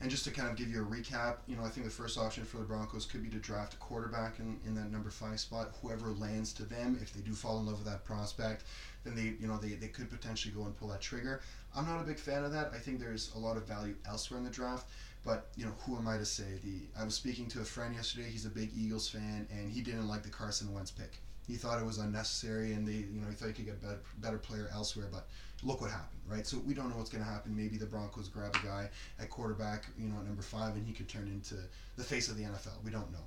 And 0.00 0.08
just 0.08 0.24
to 0.24 0.30
kind 0.30 0.48
of 0.48 0.54
give 0.54 0.68
you 0.68 0.80
a 0.80 0.86
recap, 0.86 1.38
you 1.48 1.56
know, 1.56 1.64
I 1.64 1.68
think 1.68 1.84
the 1.84 1.92
first 1.92 2.18
option 2.18 2.44
for 2.44 2.58
the 2.58 2.64
Broncos 2.64 3.04
could 3.04 3.22
be 3.22 3.28
to 3.30 3.38
draft 3.38 3.74
a 3.74 3.76
quarterback 3.78 4.38
in, 4.38 4.60
in 4.64 4.74
that 4.76 4.92
number 4.92 5.10
five 5.10 5.40
spot. 5.40 5.74
Whoever 5.82 6.10
lands 6.10 6.52
to 6.54 6.64
them, 6.64 6.96
if 7.02 7.12
they 7.12 7.20
do 7.20 7.32
fall 7.32 7.58
in 7.58 7.66
love 7.66 7.78
with 7.78 7.86
that 7.86 8.04
prospect, 8.04 8.64
then 9.02 9.16
they, 9.16 9.34
you 9.40 9.48
know, 9.48 9.56
they, 9.56 9.70
they 9.70 9.88
could 9.88 10.08
potentially 10.08 10.54
go 10.54 10.64
and 10.66 10.76
pull 10.76 10.88
that 10.88 11.00
trigger. 11.00 11.40
I'm 11.74 11.84
not 11.84 12.00
a 12.00 12.04
big 12.04 12.18
fan 12.18 12.44
of 12.44 12.52
that. 12.52 12.70
I 12.72 12.78
think 12.78 13.00
there's 13.00 13.32
a 13.34 13.38
lot 13.38 13.56
of 13.56 13.66
value 13.66 13.96
elsewhere 14.06 14.38
in 14.38 14.44
the 14.44 14.50
draft. 14.50 14.86
But 15.24 15.48
you 15.56 15.64
know, 15.64 15.72
who 15.80 15.96
am 15.96 16.06
I 16.08 16.16
to 16.16 16.24
say? 16.24 16.58
The 16.62 16.80
I 16.98 17.04
was 17.04 17.14
speaking 17.14 17.48
to 17.48 17.60
a 17.60 17.64
friend 17.64 17.94
yesterday. 17.94 18.28
He's 18.30 18.46
a 18.46 18.50
big 18.50 18.70
Eagles 18.76 19.08
fan, 19.08 19.46
and 19.50 19.70
he 19.70 19.80
didn't 19.80 20.08
like 20.08 20.22
the 20.22 20.30
Carson 20.30 20.72
Wentz 20.72 20.90
pick. 20.90 21.18
He 21.46 21.54
thought 21.54 21.80
it 21.80 21.84
was 21.84 21.98
unnecessary, 21.98 22.72
and 22.74 22.86
they, 22.86 22.92
you 23.12 23.20
know, 23.20 23.28
he 23.28 23.34
thought 23.34 23.48
he 23.48 23.54
could 23.54 23.66
get 23.66 23.74
a 23.74 23.86
better, 23.86 24.00
better 24.18 24.38
player 24.38 24.70
elsewhere. 24.72 25.08
But 25.10 25.26
look 25.62 25.80
what 25.80 25.90
happened, 25.90 26.20
right? 26.26 26.46
So 26.46 26.58
we 26.66 26.74
don't 26.74 26.90
know 26.90 26.96
what's 26.96 27.10
going 27.10 27.24
to 27.24 27.30
happen. 27.30 27.56
Maybe 27.56 27.76
the 27.76 27.86
Broncos 27.86 28.28
grab 28.28 28.54
a 28.62 28.66
guy 28.66 28.90
at 29.18 29.30
quarterback, 29.30 29.86
you 29.98 30.08
know, 30.08 30.18
at 30.18 30.26
number 30.26 30.42
five, 30.42 30.74
and 30.74 30.86
he 30.86 30.92
could 30.92 31.08
turn 31.08 31.28
into 31.28 31.56
the 31.96 32.04
face 32.04 32.28
of 32.28 32.36
the 32.36 32.44
NFL. 32.44 32.82
We 32.84 32.90
don't 32.90 33.10
know. 33.12 33.26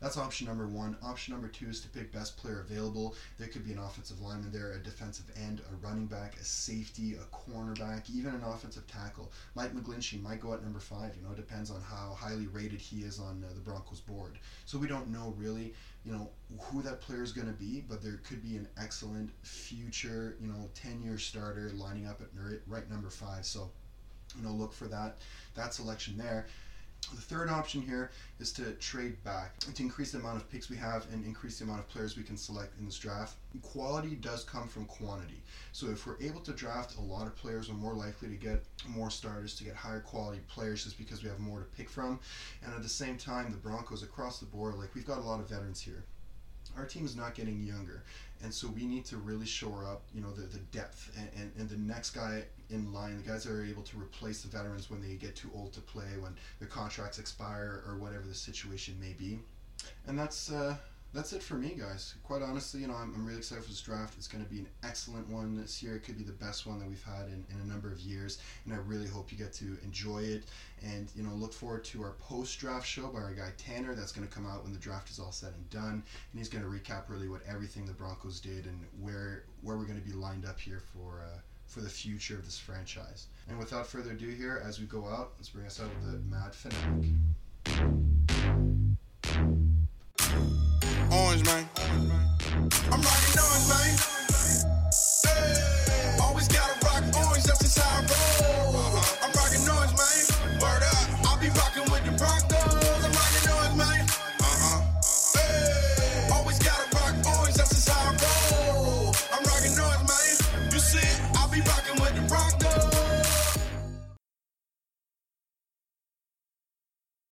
That's 0.00 0.18
option 0.18 0.46
number 0.46 0.66
one. 0.66 0.96
Option 1.02 1.32
number 1.32 1.48
two 1.48 1.68
is 1.68 1.80
to 1.80 1.88
pick 1.88 2.12
best 2.12 2.36
player 2.36 2.60
available. 2.68 3.14
There 3.38 3.48
could 3.48 3.64
be 3.64 3.72
an 3.72 3.78
offensive 3.78 4.20
lineman 4.20 4.52
there, 4.52 4.72
a 4.72 4.78
defensive 4.78 5.26
end, 5.36 5.60
a 5.70 5.86
running 5.86 6.06
back, 6.06 6.36
a 6.36 6.44
safety, 6.44 7.14
a 7.14 7.34
cornerback, 7.34 8.10
even 8.10 8.34
an 8.34 8.42
offensive 8.42 8.86
tackle. 8.86 9.32
Mike 9.54 9.74
McGlinchey 9.74 10.22
might 10.22 10.40
go 10.40 10.52
at 10.52 10.62
number 10.62 10.80
five. 10.80 11.16
You 11.16 11.22
know, 11.22 11.32
it 11.32 11.36
depends 11.36 11.70
on 11.70 11.80
how 11.80 12.14
highly 12.14 12.46
rated 12.46 12.80
he 12.80 13.02
is 13.02 13.18
on 13.18 13.44
uh, 13.44 13.52
the 13.54 13.60
Broncos 13.60 14.00
board. 14.00 14.38
So 14.66 14.78
we 14.78 14.86
don't 14.86 15.08
know 15.08 15.34
really, 15.38 15.74
you 16.04 16.12
know, 16.12 16.30
who 16.60 16.82
that 16.82 17.00
player 17.00 17.22
is 17.22 17.32
going 17.32 17.48
to 17.48 17.52
be, 17.52 17.82
but 17.88 18.02
there 18.02 18.20
could 18.24 18.42
be 18.42 18.56
an 18.56 18.68
excellent 18.80 19.30
future, 19.42 20.36
you 20.40 20.48
know, 20.48 20.68
10-year 20.74 21.18
starter 21.18 21.70
lining 21.74 22.06
up 22.06 22.20
at 22.20 22.28
right 22.66 22.88
number 22.90 23.10
five. 23.10 23.44
So, 23.44 23.70
you 24.36 24.42
know, 24.42 24.52
look 24.52 24.72
for 24.72 24.86
that 24.88 25.16
that 25.54 25.72
selection 25.72 26.16
there. 26.16 26.46
The 27.14 27.20
third 27.22 27.48
option 27.48 27.82
here 27.82 28.10
is 28.40 28.52
to 28.54 28.72
trade 28.74 29.22
back 29.22 29.58
to 29.58 29.82
increase 29.82 30.12
the 30.12 30.18
amount 30.18 30.38
of 30.38 30.50
picks 30.50 30.68
we 30.68 30.76
have 30.76 31.06
and 31.12 31.24
increase 31.24 31.58
the 31.58 31.64
amount 31.64 31.78
of 31.78 31.88
players 31.88 32.16
we 32.16 32.24
can 32.24 32.36
select 32.36 32.76
in 32.78 32.84
this 32.84 32.98
draft. 32.98 33.36
Quality 33.62 34.16
does 34.16 34.44
come 34.44 34.66
from 34.66 34.86
quantity. 34.86 35.40
So 35.72 35.88
if 35.88 36.06
we're 36.06 36.20
able 36.20 36.40
to 36.40 36.52
draft 36.52 36.96
a 36.96 37.00
lot 37.00 37.26
of 37.26 37.36
players, 37.36 37.68
we're 37.68 37.76
more 37.76 37.94
likely 37.94 38.28
to 38.28 38.34
get 38.34 38.64
more 38.88 39.10
starters, 39.10 39.54
to 39.56 39.64
get 39.64 39.76
higher 39.76 40.00
quality 40.00 40.40
players 40.48 40.84
just 40.84 40.98
because 40.98 41.22
we 41.22 41.28
have 41.28 41.38
more 41.38 41.60
to 41.60 41.64
pick 41.64 41.88
from. 41.88 42.18
And 42.64 42.74
at 42.74 42.82
the 42.82 42.88
same 42.88 43.16
time, 43.16 43.50
the 43.52 43.56
Broncos 43.56 44.02
across 44.02 44.40
the 44.40 44.46
board, 44.46 44.74
like 44.74 44.94
we've 44.94 45.06
got 45.06 45.18
a 45.18 45.22
lot 45.22 45.40
of 45.40 45.48
veterans 45.48 45.80
here 45.80 46.04
our 46.76 46.84
team 46.84 47.04
is 47.04 47.16
not 47.16 47.34
getting 47.34 47.62
younger. 47.62 48.02
And 48.42 48.52
so 48.52 48.68
we 48.68 48.84
need 48.84 49.04
to 49.06 49.16
really 49.16 49.46
shore 49.46 49.86
up 49.86 50.02
you 50.14 50.20
know 50.20 50.30
the, 50.30 50.42
the 50.42 50.58
depth 50.58 51.10
and, 51.16 51.28
and, 51.40 51.52
and 51.58 51.68
the 51.68 51.78
next 51.78 52.10
guy 52.10 52.44
in 52.70 52.92
line 52.92 53.16
the 53.16 53.28
guys 53.28 53.44
that 53.44 53.52
are 53.52 53.64
able 53.64 53.82
to 53.82 53.96
replace 53.98 54.42
the 54.42 54.48
veterans 54.48 54.90
when 54.90 55.00
they 55.00 55.14
get 55.14 55.34
too 55.34 55.50
old 55.54 55.72
to 55.72 55.80
play 55.80 56.18
when 56.20 56.34
their 56.58 56.68
contracts 56.68 57.18
expire 57.18 57.82
or 57.86 57.96
whatever 57.96 58.24
the 58.26 58.34
situation 58.34 58.94
may 59.00 59.12
be. 59.12 59.38
And 60.06 60.18
that's 60.18 60.50
uh, 60.52 60.76
that's 61.12 61.32
it 61.32 61.42
for 61.42 61.54
me, 61.54 61.74
guys. 61.78 62.14
Quite 62.22 62.42
honestly, 62.42 62.80
you 62.80 62.88
know, 62.88 62.94
I'm, 62.94 63.14
I'm 63.14 63.24
really 63.24 63.38
excited 63.38 63.64
for 63.64 63.70
this 63.70 63.80
draft. 63.80 64.14
It's 64.18 64.28
going 64.28 64.44
to 64.44 64.50
be 64.50 64.58
an 64.58 64.68
excellent 64.82 65.28
one 65.28 65.56
this 65.56 65.82
year. 65.82 65.96
It 65.96 66.04
could 66.04 66.18
be 66.18 66.24
the 66.24 66.32
best 66.32 66.66
one 66.66 66.78
that 66.78 66.88
we've 66.88 67.02
had 67.02 67.26
in, 67.28 67.44
in 67.50 67.60
a 67.62 67.64
number 67.64 67.90
of 67.90 68.00
years, 68.00 68.38
and 68.64 68.74
I 68.74 68.78
really 68.78 69.06
hope 69.06 69.32
you 69.32 69.38
get 69.38 69.52
to 69.54 69.78
enjoy 69.82 70.18
it. 70.18 70.44
And 70.84 71.10
you 71.16 71.22
know, 71.22 71.30
look 71.30 71.52
forward 71.52 71.84
to 71.84 72.02
our 72.02 72.12
post-draft 72.18 72.86
show 72.86 73.06
by 73.08 73.20
our 73.20 73.32
guy 73.32 73.50
Tanner. 73.56 73.94
That's 73.94 74.12
going 74.12 74.26
to 74.26 74.32
come 74.32 74.46
out 74.46 74.62
when 74.62 74.72
the 74.72 74.78
draft 74.78 75.10
is 75.10 75.18
all 75.18 75.32
said 75.32 75.54
and 75.54 75.70
done, 75.70 76.02
and 76.32 76.38
he's 76.38 76.48
going 76.48 76.64
to 76.64 76.70
recap 76.70 77.04
really 77.08 77.28
what 77.28 77.40
everything 77.48 77.86
the 77.86 77.92
Broncos 77.92 78.40
did 78.40 78.66
and 78.66 78.78
where 79.00 79.44
where 79.62 79.76
we're 79.76 79.86
going 79.86 80.00
to 80.00 80.06
be 80.06 80.14
lined 80.14 80.44
up 80.44 80.60
here 80.60 80.82
for. 80.92 81.22
Uh, 81.24 81.38
for 81.66 81.80
the 81.80 81.88
future 81.88 82.36
of 82.36 82.44
this 82.44 82.58
franchise. 82.58 83.26
And 83.48 83.58
without 83.58 83.88
further 83.88 84.12
ado, 84.12 84.28
here 84.28 84.62
as 84.64 84.78
we 84.78 84.86
go 84.86 85.04
out, 85.08 85.32
let's 85.36 85.48
bring 85.48 85.66
us 85.66 85.80
out 85.80 85.90
with 85.96 86.12
the 86.12 86.18
Mad 86.30 86.54
Fanatic. 86.54 88.15
Orange, 91.16 91.44
man. 91.44 91.66
I'm 92.92 93.00
rocking 93.00 93.40
orange, 93.40 93.68
man. 93.68 94.15